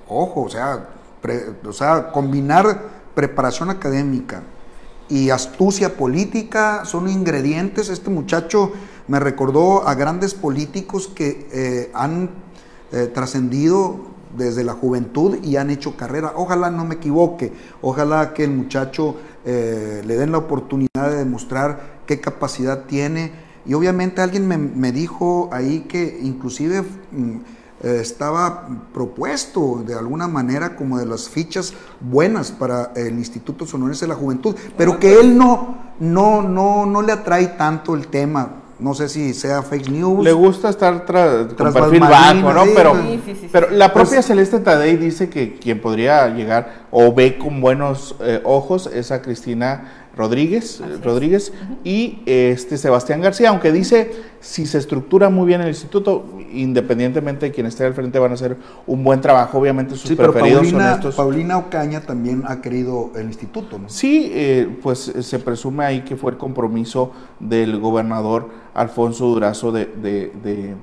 Ojo, 0.08 0.42
o 0.42 0.50
sea, 0.50 0.88
o 1.66 1.72
sea, 1.72 2.12
combinar 2.12 3.00
preparación 3.14 3.70
académica, 3.70 4.42
y 5.10 5.30
astucia 5.30 5.96
política 5.96 6.84
son 6.84 7.08
ingredientes. 7.08 7.88
Este 7.90 8.08
muchacho 8.10 8.72
me 9.08 9.18
recordó 9.18 9.86
a 9.86 9.94
grandes 9.94 10.34
políticos 10.34 11.08
que 11.08 11.48
eh, 11.52 11.90
han 11.92 12.30
eh, 12.92 13.10
trascendido 13.12 14.08
desde 14.36 14.62
la 14.62 14.72
juventud 14.72 15.38
y 15.42 15.56
han 15.56 15.70
hecho 15.70 15.96
carrera. 15.96 16.32
Ojalá 16.36 16.70
no 16.70 16.84
me 16.84 16.94
equivoque, 16.94 17.52
ojalá 17.82 18.32
que 18.32 18.44
el 18.44 18.52
muchacho 18.52 19.16
eh, 19.44 20.02
le 20.04 20.16
den 20.16 20.32
la 20.32 20.38
oportunidad 20.38 21.10
de 21.10 21.16
demostrar 21.16 22.00
qué 22.06 22.20
capacidad 22.20 22.84
tiene. 22.84 23.32
Y 23.66 23.74
obviamente 23.74 24.22
alguien 24.22 24.48
me, 24.48 24.58
me 24.58 24.92
dijo 24.92 25.48
ahí 25.52 25.80
que 25.80 26.18
inclusive... 26.22 26.82
Mm, 27.12 27.38
eh, 27.82 27.98
estaba 28.02 28.68
propuesto 28.92 29.82
de 29.86 29.94
alguna 29.94 30.28
manera 30.28 30.76
como 30.76 30.98
de 30.98 31.06
las 31.06 31.30
fichas 31.30 31.72
buenas 31.98 32.52
para 32.52 32.92
el 32.94 33.16
Instituto 33.16 33.64
Sonorense 33.64 34.04
de 34.04 34.10
la 34.10 34.16
Juventud, 34.16 34.54
pero 34.76 35.00
que 35.00 35.18
él 35.18 35.38
no, 35.38 35.78
no, 35.98 36.42
no, 36.42 36.84
no 36.84 37.00
le 37.00 37.12
atrae 37.12 37.46
tanto 37.46 37.94
el 37.94 38.08
tema. 38.08 38.50
No 38.80 38.94
sé 38.94 39.08
si 39.08 39.34
sea 39.34 39.62
fake 39.62 39.90
news. 39.90 40.24
Le 40.24 40.32
gusta 40.32 40.70
estar 40.70 41.04
tras 41.04 41.46
perfil 41.54 42.00
bajo, 42.00 42.52
¿no? 42.52 42.64
pero, 42.74 42.94
pero 43.52 43.70
la 43.70 43.92
propia 43.92 44.16
pues 44.16 44.26
Celeste 44.26 44.60
Tadei 44.60 44.96
dice 44.96 45.28
que 45.28 45.54
quien 45.54 45.80
podría 45.80 46.28
llegar 46.28 46.86
o 46.90 47.12
ve 47.12 47.38
con 47.38 47.60
buenos 47.60 48.16
eh, 48.20 48.40
ojos 48.44 48.90
es 48.92 49.10
a 49.12 49.22
Cristina 49.22 49.99
Rodríguez, 50.20 50.82
Rodríguez 51.02 51.50
y 51.82 52.20
este 52.26 52.76
Sebastián 52.76 53.22
García, 53.22 53.48
aunque 53.48 53.72
dice 53.72 54.12
si 54.40 54.66
se 54.66 54.76
estructura 54.76 55.30
muy 55.30 55.46
bien 55.46 55.62
el 55.62 55.68
instituto, 55.68 56.24
independientemente 56.52 57.46
de 57.46 57.52
quien 57.52 57.66
esté 57.66 57.84
al 57.84 57.94
frente, 57.94 58.18
van 58.18 58.32
a 58.32 58.34
hacer 58.34 58.58
un 58.86 59.02
buen 59.02 59.22
trabajo. 59.22 59.58
Obviamente 59.58 59.96
sus 59.96 60.12
preferidos 60.12 60.62
Paulina, 60.62 60.90
son 60.90 60.94
estos. 60.94 61.14
Paulina 61.14 61.56
Ocaña 61.56 62.02
también 62.02 62.42
ha 62.46 62.60
querido 62.60 63.12
el 63.16 63.28
instituto, 63.28 63.78
¿no? 63.78 63.88
Sí, 63.88 64.30
eh, 64.34 64.78
pues 64.82 64.98
se 64.98 65.38
presume 65.38 65.86
ahí 65.86 66.02
que 66.02 66.16
fue 66.16 66.32
el 66.32 66.36
compromiso 66.36 67.12
del 67.38 67.78
gobernador 67.78 68.50
Alfonso 68.74 69.26
Durazo 69.26 69.72
de, 69.72 69.86
de, 69.86 70.32
de, 70.42 70.74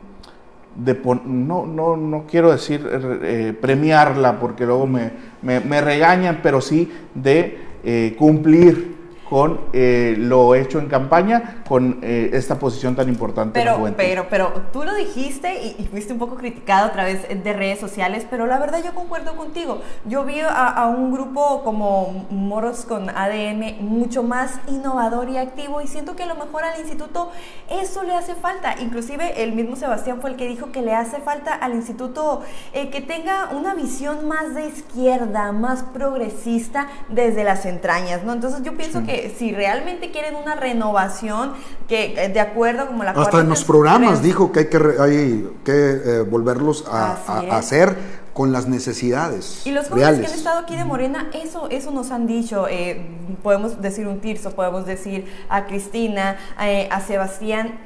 de 0.75 1.01
no, 1.25 1.67
no, 1.67 1.95
no 1.95 2.25
quiero 2.27 2.51
decir 2.51 2.87
eh, 2.91 3.55
premiarla 3.59 4.39
porque 4.39 4.65
luego 4.65 4.87
me, 4.87 5.11
me, 5.43 5.59
me, 5.59 5.81
regañan, 5.81 6.39
pero 6.41 6.59
sí 6.59 6.91
de 7.13 7.57
eh, 7.83 8.15
cumplir 8.17 8.96
con 9.29 9.59
eh, 9.73 10.15
lo 10.17 10.55
hecho 10.55 10.79
en 10.79 10.87
campaña, 10.87 11.63
con 11.67 11.99
eh, 12.01 12.31
esta 12.33 12.59
posición 12.59 12.95
tan 12.95 13.09
importante. 13.09 13.59
Pero, 13.59 13.93
pero, 13.95 14.27
pero 14.29 14.53
tú 14.71 14.83
lo 14.83 14.95
dijiste 14.95 15.61
y, 15.63 15.75
y, 15.81 15.87
fuiste 15.87 16.13
un 16.13 16.19
poco 16.19 16.35
criticado 16.35 16.87
a 16.87 16.91
través 16.91 17.27
de 17.27 17.53
redes 17.53 17.79
sociales, 17.79 18.25
pero 18.29 18.47
la 18.47 18.59
verdad 18.59 18.81
yo 18.83 18.93
concuerdo 18.93 19.35
contigo. 19.35 19.81
Yo 20.05 20.23
vi 20.23 20.39
a, 20.39 20.67
a, 20.67 20.87
un 20.87 21.11
grupo 21.11 21.63
como 21.63 22.25
Moros 22.29 22.85
con 22.85 23.09
ADN 23.09 23.77
mucho 23.81 24.23
más 24.23 24.59
innovador 24.67 25.29
y 25.29 25.37
activo 25.37 25.81
y 25.81 25.87
siento 25.87 26.15
que 26.15 26.23
a 26.23 26.27
lo 26.27 26.35
mejor 26.35 26.63
al 26.63 26.79
instituto 26.79 27.31
eso 27.69 28.03
le 28.03 28.13
hace 28.13 28.35
falta. 28.35 28.75
Inclusive 28.79 29.43
el 29.43 29.53
mismo 29.53 29.75
Sebastián 29.75 30.21
fue 30.21 30.31
el 30.31 30.35
que 30.35 30.47
dijo 30.47 30.71
que 30.71 30.81
le 30.81 30.93
hace 30.93 31.19
falta 31.19 31.53
al 31.53 31.73
instituto 31.73 32.41
eh, 32.73 32.89
que 32.89 33.01
tenga 33.01 33.49
una 33.51 33.73
visión 33.75 34.27
más 34.27 34.55
de 34.55 34.67
izquierda, 34.67 35.51
más 35.51 35.83
progresista 35.83 36.87
desde 37.09 37.43
las 37.43 37.65
entrañas, 37.65 38.23
¿no? 38.23 38.33
Entonces 38.33 38.61
yo 38.63 38.75
pienso 38.77 39.01
sí. 39.01 39.05
que 39.05 39.16
si 39.37 39.53
realmente 39.53 40.11
quieren 40.11 40.35
una 40.35 40.55
renovación, 40.55 41.53
que 41.87 42.29
de 42.33 42.39
acuerdo 42.39 42.87
como 42.87 43.03
la 43.03 43.11
Hasta 43.11 43.41
en 43.41 43.49
los 43.49 43.63
programas 43.63 44.21
dijo 44.21 44.51
que 44.51 44.59
hay 44.59 44.65
que, 44.67 44.77
hay 44.99 45.49
que 45.63 45.71
eh, 45.73 46.21
volverlos 46.21 46.85
a, 46.87 47.17
a, 47.27 47.39
a, 47.39 47.57
hacer 47.57 47.95
con 48.37 48.51
las 48.51 48.67
necesidades. 48.67 49.65
Y 49.65 49.71
los 49.71 49.87
jóvenes 49.87 50.09
reales. 50.09 50.27
que 50.27 50.33
han 50.33 50.37
estado 50.37 50.59
aquí 50.59 50.75
de 50.75 50.85
Morena, 50.85 51.29
eso, 51.33 51.69
eso 51.71 51.89
nos 51.89 52.11
han 52.11 52.27
dicho. 52.27 52.67
Eh, 52.69 53.01
podemos 53.41 53.81
decir 53.81 54.07
un 54.07 54.19
Tirso, 54.19 54.51
podemos 54.51 54.85
decir 54.85 55.25
a 55.49 55.65
Cristina, 55.65 56.37
eh, 56.61 56.87
a 56.91 57.01
Sebastián. 57.01 57.79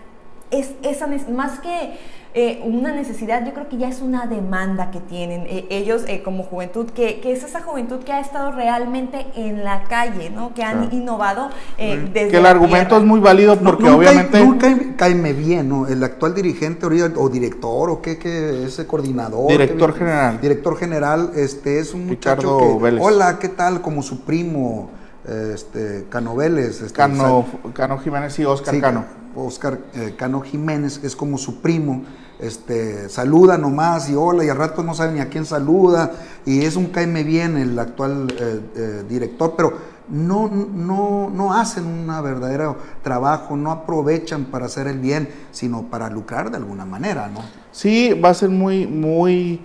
Es, 0.49 0.71
esa, 0.83 1.07
más 1.29 1.59
que 1.59 1.97
eh, 2.33 2.61
una 2.63 2.93
necesidad, 2.93 3.45
yo 3.45 3.53
creo 3.53 3.67
que 3.67 3.77
ya 3.77 3.89
es 3.89 3.99
una 3.99 4.25
demanda 4.25 4.89
que 4.89 5.01
tienen 5.01 5.41
eh, 5.47 5.65
ellos 5.69 6.03
eh, 6.07 6.23
como 6.23 6.43
juventud, 6.43 6.89
que, 6.91 7.19
que, 7.19 7.33
es 7.33 7.43
esa 7.43 7.61
juventud 7.61 7.99
que 8.05 8.13
ha 8.13 8.21
estado 8.21 8.53
realmente 8.53 9.25
en 9.35 9.65
la 9.65 9.83
calle, 9.83 10.29
¿no? 10.29 10.53
que 10.53 10.63
han 10.63 10.87
claro. 10.87 10.95
innovado 10.95 11.49
desde 11.77 12.29
Que 12.29 12.37
el 12.37 12.45
argumento 12.45 12.87
tierra. 12.87 12.97
es 12.99 13.03
muy 13.03 13.19
válido 13.19 13.57
porque 13.57 13.83
no, 13.83 13.97
obviamente... 13.97 14.31
Cae, 14.31 14.45
nunca 14.45 14.95
caeme 14.95 15.33
bien, 15.33 15.67
¿no? 15.67 15.87
El 15.87 16.01
actual 16.05 16.33
dirigente 16.33 16.85
o 16.85 17.29
director 17.29 17.89
o 17.89 18.01
qué, 18.01 18.17
qué 18.17 18.63
ese 18.63 18.87
coordinador. 18.87 19.49
Director 19.49 19.93
general. 19.93 20.39
Director 20.39 20.77
general, 20.77 21.31
este 21.35 21.79
es 21.79 21.93
un 21.93 22.07
muchacho 22.07 22.59
Ricardo 22.59 22.77
que, 22.77 22.83
Vélez. 22.83 23.03
hola, 23.03 23.39
¿qué 23.39 23.49
tal? 23.49 23.81
Como 23.81 24.01
su 24.03 24.21
primo, 24.21 24.89
este, 25.27 26.05
Cano 26.09 26.33
Vélez. 26.35 26.81
Este, 26.81 26.93
Cano, 26.93 27.45
Cano 27.73 27.97
Jiménez 27.97 28.39
y 28.39 28.45
Oscar 28.45 28.73
sí, 28.73 28.79
Cano. 28.79 29.20
Oscar 29.35 29.79
eh, 29.93 30.15
Cano 30.17 30.41
Jiménez 30.41 31.01
es 31.03 31.15
como 31.15 31.37
su 31.37 31.61
primo 31.61 32.03
este, 32.41 33.07
saluda 33.07 33.57
nomás 33.57 34.09
y 34.09 34.15
hola, 34.15 34.43
y 34.43 34.49
al 34.49 34.57
rato 34.57 34.81
no 34.81 34.95
sabe 34.95 35.13
ni 35.13 35.19
a 35.19 35.29
quién 35.29 35.45
saluda, 35.45 36.11
y 36.43 36.65
es 36.65 36.75
un 36.75 36.87
caime 36.87 37.23
bien 37.23 37.55
el 37.55 37.77
actual 37.77 38.33
eh, 38.35 38.59
eh, 38.75 39.03
director, 39.07 39.53
pero 39.55 39.73
no, 40.09 40.49
no, 40.49 41.29
no 41.29 41.53
hacen 41.53 41.85
un 41.85 42.07
verdadero 42.07 42.77
trabajo, 43.03 43.55
no 43.55 43.71
aprovechan 43.71 44.45
para 44.45 44.65
hacer 44.65 44.87
el 44.87 44.97
bien, 44.97 45.29
sino 45.51 45.83
para 45.83 46.09
lucrar 46.09 46.49
de 46.49 46.57
alguna 46.57 46.83
manera, 46.83 47.27
¿no? 47.27 47.41
Sí, 47.71 48.13
va 48.13 48.29
a 48.29 48.33
ser 48.33 48.49
muy, 48.49 48.87
muy, 48.87 49.61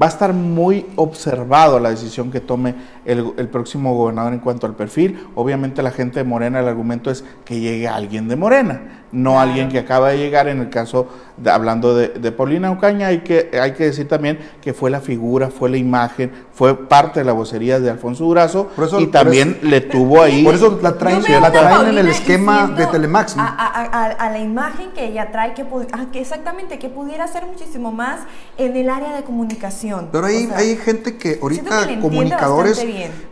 va 0.00 0.04
a 0.04 0.10
estar 0.10 0.34
muy 0.34 0.86
observado 0.96 1.80
la 1.80 1.88
decisión 1.88 2.30
que 2.30 2.40
tome 2.40 2.74
el, 3.06 3.32
el, 3.38 3.48
próximo 3.48 3.94
gobernador 3.94 4.34
en 4.34 4.40
cuanto 4.40 4.66
al 4.66 4.76
perfil. 4.76 5.26
Obviamente 5.34 5.82
la 5.82 5.90
gente 5.90 6.20
de 6.20 6.24
Morena, 6.24 6.60
el 6.60 6.68
argumento 6.68 7.10
es 7.10 7.24
que 7.46 7.58
llegue 7.58 7.88
alguien 7.88 8.28
de 8.28 8.36
Morena, 8.36 8.99
no 9.12 9.32
claro. 9.32 9.48
alguien 9.48 9.68
que 9.68 9.78
acaba 9.78 10.10
de 10.10 10.18
llegar. 10.18 10.48
En 10.48 10.60
el 10.60 10.70
caso, 10.70 11.08
de, 11.36 11.50
hablando 11.50 11.94
de, 11.94 12.08
de, 12.08 12.32
Paulina 12.32 12.70
Ocaña, 12.70 13.08
hay 13.08 13.20
que, 13.20 13.50
hay 13.60 13.72
que 13.72 13.84
decir 13.84 14.08
también 14.08 14.38
que 14.60 14.72
fue 14.72 14.90
la 14.90 15.00
figura, 15.00 15.50
fue 15.50 15.70
la 15.70 15.76
imagen, 15.76 16.32
fue 16.52 16.88
parte 16.88 17.20
de 17.20 17.24
la 17.24 17.32
vocería 17.32 17.80
de 17.80 17.90
Alfonso 17.90 18.24
Durazo 18.24 18.70
eso, 18.80 19.00
y 19.00 19.06
también 19.08 19.56
eso, 19.58 19.68
le 19.68 19.80
tuvo 19.80 20.22
ahí... 20.22 20.44
Por 20.50 20.54
eso 20.54 20.78
la 20.82 20.96
traen, 20.96 21.22
la 21.22 21.50
traen 21.50 21.88
en 21.88 21.98
el 21.98 22.08
esquema 22.08 22.66
de 22.68 22.86
Telemax. 22.86 23.36
¿no? 23.36 23.42
A, 23.42 23.48
a, 23.48 24.04
a, 24.06 24.30
la 24.30 24.38
imagen 24.38 24.90
que 24.92 25.06
ella 25.06 25.30
trae, 25.30 25.54
que, 25.54 25.64
ah, 25.92 26.06
que 26.12 26.20
exactamente, 26.20 26.78
que 26.78 26.88
pudiera 26.88 27.26
ser 27.28 27.46
muchísimo 27.46 27.92
más 27.92 28.20
en 28.56 28.76
el 28.76 28.90
área 28.90 29.14
de 29.14 29.22
comunicación. 29.22 30.08
Pero 30.12 30.26
hay, 30.26 30.46
o 30.46 30.48
sea, 30.48 30.58
hay 30.58 30.76
gente 30.76 31.16
que 31.16 31.38
ahorita, 31.40 31.86
que 31.86 32.00
comunicadores 32.00 32.84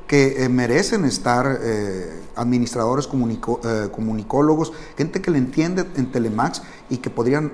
que 0.09 0.43
eh, 0.43 0.49
merecen 0.49 1.05
estar 1.05 1.59
eh, 1.61 2.23
administradores, 2.35 3.07
comunico, 3.07 3.61
eh, 3.63 3.91
comunicólogos, 3.93 4.73
gente 4.97 5.21
que 5.21 5.31
le 5.31 5.37
entiende 5.37 5.85
en 5.97 6.11
Telemax 6.11 6.63
y 6.89 6.97
que 6.97 7.11
podrían 7.11 7.53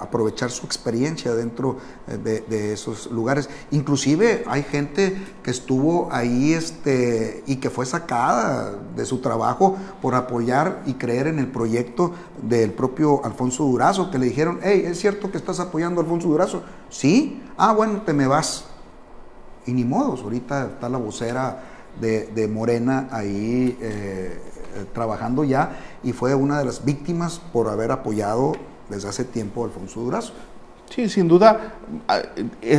aprovechar 0.00 0.50
su 0.50 0.64
experiencia 0.64 1.34
dentro 1.34 1.76
de, 2.06 2.40
de, 2.40 2.72
esos 2.72 3.10
lugares. 3.10 3.50
Inclusive 3.70 4.44
hay 4.46 4.62
gente 4.62 5.20
que 5.42 5.50
estuvo 5.50 6.08
ahí 6.10 6.54
este, 6.54 7.44
y 7.46 7.56
que 7.56 7.68
fue 7.68 7.84
sacada 7.84 8.72
de 8.96 9.04
su 9.04 9.18
trabajo 9.18 9.76
por 10.00 10.14
apoyar 10.14 10.82
y 10.86 10.94
creer 10.94 11.26
en 11.26 11.38
el 11.38 11.48
proyecto 11.48 12.14
del 12.40 12.72
propio 12.72 13.22
Alfonso 13.26 13.64
Durazo, 13.64 14.10
que 14.10 14.18
le 14.18 14.24
dijeron, 14.24 14.60
hey, 14.62 14.84
¿es 14.86 14.98
cierto 14.98 15.30
que 15.30 15.36
estás 15.36 15.60
apoyando 15.60 16.00
a 16.00 16.04
Alfonso 16.04 16.28
Durazo? 16.28 16.62
Sí, 16.88 17.42
ah, 17.58 17.74
bueno, 17.74 18.00
te 18.06 18.14
me 18.14 18.26
vas. 18.26 18.64
Y 19.66 19.72
ni 19.72 19.84
modos, 19.84 20.22
ahorita 20.22 20.70
está 20.72 20.88
la 20.88 20.98
vocera 20.98 21.71
de, 22.00 22.48
Morena 22.48 23.08
ahí 23.10 23.78
eh, 23.80 24.38
trabajando 24.92 25.44
ya 25.44 25.76
y 26.02 26.12
fue 26.12 26.34
una 26.34 26.58
de 26.58 26.64
las 26.64 26.84
víctimas 26.84 27.40
por 27.52 27.68
haber 27.68 27.92
apoyado 27.92 28.52
desde 28.88 29.08
hace 29.08 29.24
tiempo 29.24 29.62
a 29.62 29.66
Alfonso 29.66 30.00
Durazo. 30.00 30.32
Sí, 30.90 31.08
sin 31.08 31.26
duda, 31.26 31.74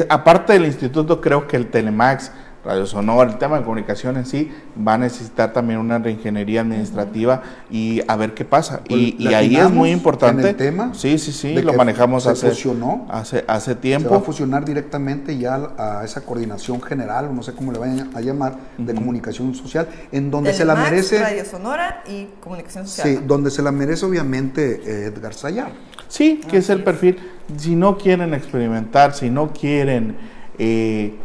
aparte 0.10 0.54
del 0.54 0.66
instituto, 0.66 1.20
creo 1.20 1.48
que 1.48 1.58
el 1.58 1.72
Telemax, 1.72 2.32
Radio 2.66 2.86
Sonora, 2.86 3.30
el 3.30 3.38
tema 3.38 3.58
de 3.58 3.64
comunicación 3.64 4.16
en 4.16 4.26
sí, 4.26 4.50
va 4.76 4.94
a 4.94 4.98
necesitar 4.98 5.52
también 5.52 5.80
una 5.80 6.00
reingeniería 6.00 6.62
administrativa 6.62 7.42
y 7.70 8.02
a 8.08 8.16
ver 8.16 8.34
qué 8.34 8.46
pasa. 8.46 8.82
Y, 8.88 9.22
y 9.22 9.34
ahí 9.34 9.58
es 9.58 9.70
muy 9.70 9.92
importante. 9.92 10.44
En 10.44 10.48
el 10.48 10.56
tema 10.56 10.94
sí, 10.94 11.18
sí, 11.18 11.34
sí, 11.34 11.62
lo 11.62 11.74
manejamos 11.74 12.26
hace, 12.26 12.50
fusionó, 12.50 13.06
hace, 13.10 13.44
hace 13.48 13.76
tiempo. 13.76 14.08
Se 14.10 14.16
va 14.16 14.22
a 14.22 14.24
fusionar 14.24 14.64
directamente 14.64 15.38
ya 15.38 15.72
a 15.78 16.06
esa 16.06 16.22
coordinación 16.22 16.82
general, 16.82 17.36
no 17.36 17.44
sé 17.44 17.52
cómo 17.52 17.74
le 17.74 17.80
vayan 17.80 18.10
a 18.16 18.22
llamar, 18.22 18.56
de 18.78 18.94
uh 18.94 18.96
-huh. 18.96 19.00
comunicación 19.00 19.54
social, 19.56 19.90
en 20.14 20.32
donde 20.32 20.52
el 20.52 20.56
se 20.56 20.64
la 20.64 20.76
Max, 20.76 20.90
merece. 20.90 21.20
Radio 21.20 21.44
Sonora 21.44 22.04
y 22.08 22.28
comunicación 22.40 22.88
social. 22.88 23.18
Sí, 23.18 23.24
donde 23.28 23.52
se 23.52 23.62
la 23.62 23.74
merece 23.74 24.06
obviamente 24.06 24.82
eh, 24.86 25.06
Edgar 25.08 25.34
Sayar. 25.34 25.72
Sí, 26.08 26.40
que 26.42 26.48
Así 26.48 26.58
es 26.58 26.70
el 26.70 26.84
perfil. 26.84 27.18
Si 27.58 27.76
no 27.76 27.98
quieren 27.98 28.34
experimentar, 28.34 29.14
si 29.14 29.30
no 29.30 29.52
quieren. 29.52 30.16
Eh, 30.58 31.16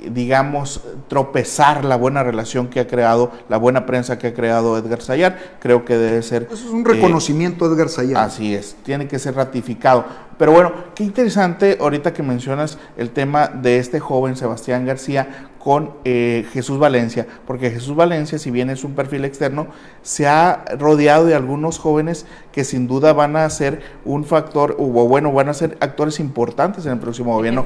digamos, 0.00 0.82
tropezar 1.08 1.84
la 1.84 1.96
buena 1.96 2.22
relación 2.22 2.68
que 2.68 2.80
ha 2.80 2.86
creado, 2.86 3.32
la 3.48 3.56
buena 3.56 3.86
prensa 3.86 4.18
que 4.18 4.28
ha 4.28 4.34
creado 4.34 4.78
Edgar 4.78 5.02
Sayar, 5.02 5.38
creo 5.60 5.84
que 5.84 5.96
debe 5.96 6.22
ser... 6.22 6.48
Eso 6.50 6.66
es 6.66 6.72
un 6.72 6.84
reconocimiento 6.84 7.64
eh, 7.64 7.74
Edgar 7.74 7.88
Sayar. 7.88 8.24
Así 8.24 8.54
es, 8.54 8.76
tiene 8.84 9.08
que 9.08 9.18
ser 9.18 9.34
ratificado. 9.34 10.04
Pero 10.38 10.52
bueno, 10.52 10.72
qué 10.94 11.02
interesante 11.02 11.78
ahorita 11.80 12.12
que 12.12 12.22
mencionas 12.22 12.78
el 12.96 13.10
tema 13.10 13.48
de 13.48 13.78
este 13.78 13.98
joven 13.98 14.36
Sebastián 14.36 14.86
García 14.86 15.48
con 15.58 15.94
eh, 16.04 16.46
Jesús 16.52 16.78
Valencia, 16.78 17.26
porque 17.44 17.70
Jesús 17.70 17.96
Valencia, 17.96 18.38
si 18.38 18.50
bien 18.52 18.70
es 18.70 18.84
un 18.84 18.94
perfil 18.94 19.24
externo, 19.24 19.66
se 20.08 20.26
ha 20.26 20.64
rodeado 20.78 21.26
de 21.26 21.34
algunos 21.34 21.78
jóvenes 21.78 22.24
que 22.50 22.64
sin 22.64 22.88
duda 22.88 23.12
van 23.12 23.36
a 23.36 23.48
ser 23.50 23.82
un 24.06 24.24
factor, 24.24 24.74
o 24.78 24.86
bueno, 24.86 25.30
van 25.32 25.50
a 25.50 25.54
ser 25.54 25.76
actores 25.80 26.18
importantes 26.18 26.86
en 26.86 26.92
el 26.92 26.98
próximo 26.98 27.34
gobierno. 27.34 27.62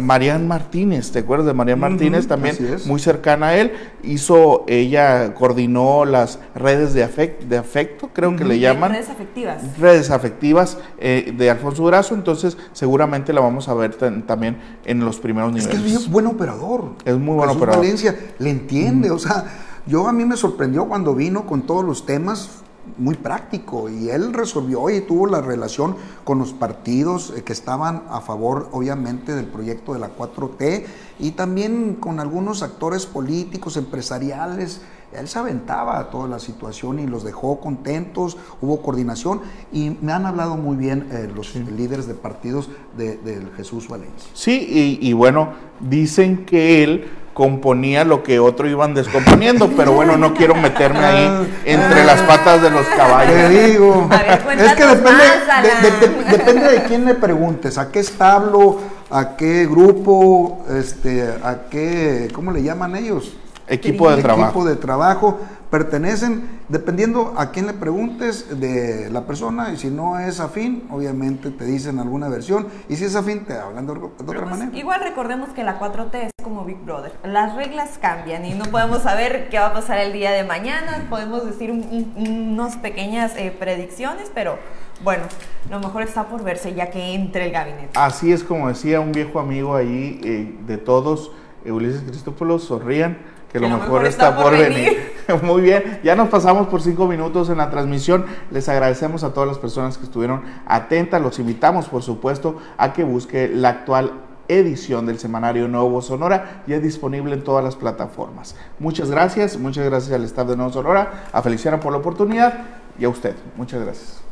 Marian 0.00 0.48
Martínez, 0.48 1.12
¿te 1.12 1.18
acuerdas 1.18 1.48
de 1.48 1.52
Marian 1.52 1.78
Martínez? 1.78 2.22
Uh 2.22 2.24
-huh, 2.24 2.28
también 2.28 2.56
muy 2.86 2.98
cercana 2.98 3.48
a 3.48 3.56
él, 3.58 3.72
hizo, 4.02 4.64
ella 4.68 5.34
coordinó 5.34 6.06
las 6.06 6.38
redes 6.54 6.94
de, 6.94 7.04
afect, 7.04 7.42
de 7.42 7.58
afecto, 7.58 8.08
creo 8.14 8.30
uh 8.30 8.32
-huh. 8.32 8.38
que 8.38 8.44
le 8.44 8.58
llaman. 8.58 8.92
Redes 8.92 9.10
afectivas. 9.10 9.78
Redes 9.78 10.10
afectivas 10.10 10.78
eh, 10.98 11.34
de 11.36 11.50
Alfonso 11.50 11.82
Durazo, 11.82 12.14
entonces 12.14 12.56
seguramente 12.72 13.34
la 13.34 13.42
vamos 13.42 13.68
a 13.68 13.74
ver 13.74 13.96
también 13.96 14.56
en 14.86 15.04
los 15.04 15.18
primeros 15.18 15.52
niveles. 15.52 15.74
Es 15.74 15.78
que 15.78 15.86
es 15.86 15.98
bien 16.00 16.10
buen 16.10 16.26
operador. 16.26 16.92
Es 17.04 17.18
muy 17.18 17.34
buen 17.34 17.50
Jesús 17.50 17.60
operador. 17.60 17.84
Valencia 17.84 18.16
le 18.38 18.48
entiende, 18.48 19.10
o 19.10 19.18
sea, 19.18 19.44
yo 19.86 20.08
a 20.08 20.12
mí 20.12 20.24
me 20.24 20.36
sorprendió 20.36 20.86
cuando 20.86 21.14
vino 21.14 21.46
con 21.46 21.62
todos 21.62 21.84
los 21.84 22.06
temas 22.06 22.62
muy 22.98 23.14
práctico 23.14 23.88
y 23.88 24.10
él 24.10 24.32
resolvió 24.32 24.90
y 24.90 25.00
tuvo 25.02 25.26
la 25.26 25.40
relación 25.40 25.96
con 26.24 26.38
los 26.38 26.52
partidos 26.52 27.32
eh, 27.36 27.42
que 27.42 27.52
estaban 27.52 28.02
a 28.10 28.20
favor 28.20 28.68
obviamente 28.72 29.34
del 29.34 29.46
proyecto 29.46 29.92
de 29.92 30.00
la 30.00 30.16
4T 30.16 30.84
y 31.20 31.30
también 31.32 31.94
con 31.94 32.18
algunos 32.18 32.62
actores 32.62 33.06
políticos, 33.06 33.76
empresariales 33.76 34.82
él 35.12 35.28
se 35.28 35.38
aventaba 35.38 36.10
toda 36.10 36.26
la 36.26 36.38
situación 36.38 36.98
y 36.98 37.06
los 37.06 37.22
dejó 37.22 37.60
contentos, 37.60 38.38
hubo 38.60 38.80
coordinación 38.80 39.42
y 39.70 39.96
me 40.00 40.12
han 40.12 40.24
hablado 40.24 40.56
muy 40.56 40.76
bien 40.76 41.08
eh, 41.12 41.30
los 41.34 41.54
líderes 41.54 42.06
de 42.06 42.14
partidos 42.14 42.70
de, 42.96 43.18
Jesús 43.56 43.88
Valencia. 43.88 44.30
Sí, 44.32 44.98
y, 45.02 45.06
y 45.06 45.12
bueno, 45.12 45.50
dicen 45.80 46.46
que 46.46 46.82
él 46.82 47.10
componía 47.34 48.04
lo 48.04 48.22
que 48.22 48.38
otro 48.38 48.68
iban 48.68 48.92
descomponiendo, 48.94 49.70
pero 49.76 49.92
bueno, 49.92 50.16
no 50.16 50.34
quiero 50.34 50.54
meterme 50.54 50.98
ahí 51.04 51.54
entre 51.64 52.04
las 52.04 52.20
patas 52.22 52.60
de 52.62 52.70
los 52.70 52.86
caballos. 52.86 53.32
Te 53.32 53.48
digo, 53.48 54.08
A 54.10 54.16
ver, 54.18 54.60
es 54.60 54.72
que 54.74 54.86
depende 54.86 55.12
más, 55.12 55.46
de, 55.46 55.50
Alan. 55.52 55.82
de- 55.82 56.08
de- 56.08 56.24
depende 56.38 56.68
de 56.72 56.82
quién 56.84 57.04
le 57.04 57.14
preguntes, 57.14 57.78
a 57.78 57.90
qué 57.90 58.00
establo, 58.00 58.78
a 59.10 59.36
qué 59.36 59.66
grupo, 59.66 60.64
este, 60.78 61.22
a 61.42 61.62
qué, 61.70 62.28
¿cómo 62.34 62.52
le 62.52 62.62
llaman 62.62 62.96
ellos? 62.96 63.32
Equipo 63.66 64.08
de 64.08 64.14
Equipo 64.14 64.28
trabajo. 64.28 64.64
de 64.64 64.76
trabajo 64.76 65.38
pertenecen, 65.76 66.42
dependiendo 66.68 67.32
a 67.38 67.50
quién 67.50 67.66
le 67.66 67.72
preguntes 67.72 68.60
de 68.60 69.08
la 69.10 69.22
persona, 69.26 69.72
y 69.72 69.78
si 69.78 69.88
no 69.88 70.18
es 70.18 70.38
afín, 70.38 70.84
obviamente 70.90 71.50
te 71.50 71.64
dicen 71.64 71.98
alguna 71.98 72.28
versión, 72.28 72.66
y 72.90 72.96
si 72.96 73.06
es 73.06 73.16
afín, 73.16 73.46
te 73.46 73.54
hablan 73.54 73.86
de, 73.86 73.92
otra 73.92 74.10
pues, 74.26 74.38
manera. 74.44 74.70
igual 74.76 75.00
recordemos 75.02 75.48
que 75.54 75.64
la 75.64 75.80
4T 75.80 76.14
es 76.26 76.30
como 76.44 76.66
Big 76.66 76.76
Brother. 76.84 77.12
Las 77.24 77.56
reglas 77.56 77.98
cambian 78.02 78.44
y 78.44 78.52
no 78.52 78.66
podemos 78.66 79.02
saber 79.02 79.48
qué 79.48 79.58
va 79.58 79.68
a 79.68 79.72
pasar 79.72 79.96
el 79.96 80.12
día 80.12 80.30
de 80.32 80.44
mañana. 80.44 81.06
Podemos 81.08 81.46
decir 81.46 81.70
un- 81.70 82.12
un- 82.16 82.50
unas 82.52 82.76
pequeñas 82.76 83.32
eh, 83.38 83.50
predicciones, 83.58 84.30
pero 84.34 84.58
bueno, 85.02 85.24
lo 85.70 85.80
mejor 85.80 86.02
está 86.02 86.24
por 86.28 86.44
verse 86.44 86.74
ya 86.74 86.90
que 86.90 87.14
entre 87.14 87.46
el 87.46 87.50
gabinete. 87.52 87.98
Así 87.98 88.30
es 88.30 88.44
como 88.44 88.68
decía 88.68 89.00
un 89.00 89.12
viejo 89.12 89.40
amigo 89.40 89.74
ahí 89.74 90.20
eh, 90.22 90.54
de 90.66 90.76
todos, 90.76 91.30
eh, 91.64 91.72
Ulises 91.72 92.02
Cristópolos, 92.02 92.64
sonrían, 92.64 93.16
que 93.52 93.60
lo 93.60 93.68
mejor, 93.68 94.06
está, 94.06 94.34
por 94.34 94.56
venir. 94.56 95.12
Muy 95.42 95.62
bien, 95.62 96.00
ya 96.02 96.16
nos 96.16 96.28
pasamos 96.28 96.68
por 96.68 96.80
cinco 96.82 97.06
minutos 97.06 97.50
en 97.50 97.58
la 97.58 97.70
transmisión. 97.70 98.24
Les 98.50 98.68
agradecemos 98.68 99.24
a 99.24 99.34
todas 99.34 99.48
las 99.48 99.58
personas 99.58 99.98
que 99.98 100.04
estuvieron 100.04 100.42
atentas. 100.66 101.20
Los 101.20 101.38
invitamos, 101.38 101.88
por 101.88 102.02
supuesto, 102.02 102.56
a 102.78 102.92
que 102.92 103.04
busque 103.04 103.48
la 103.48 103.68
actual 103.68 104.12
edición 104.48 105.06
del 105.06 105.18
semanario 105.18 105.68
Nuevo 105.68 106.02
Sonora, 106.02 106.62
ya 106.66 106.78
disponible 106.78 107.34
en 107.34 107.44
todas 107.44 107.64
las 107.64 107.76
plataformas. 107.76 108.56
Muchas 108.78 109.10
gracias, 109.10 109.58
muchas 109.58 109.84
gracias 109.84 110.12
al 110.12 110.24
staff 110.24 110.48
de 110.48 110.56
Nuevo 110.56 110.72
Sonora, 110.72 111.24
a 111.32 111.42
Feliciano 111.42 111.78
por 111.80 111.92
la 111.92 111.98
oportunidad 111.98 112.54
y 112.98 113.04
a 113.04 113.08
usted. 113.08 113.34
Muchas 113.56 113.82
gracias. 113.82 114.22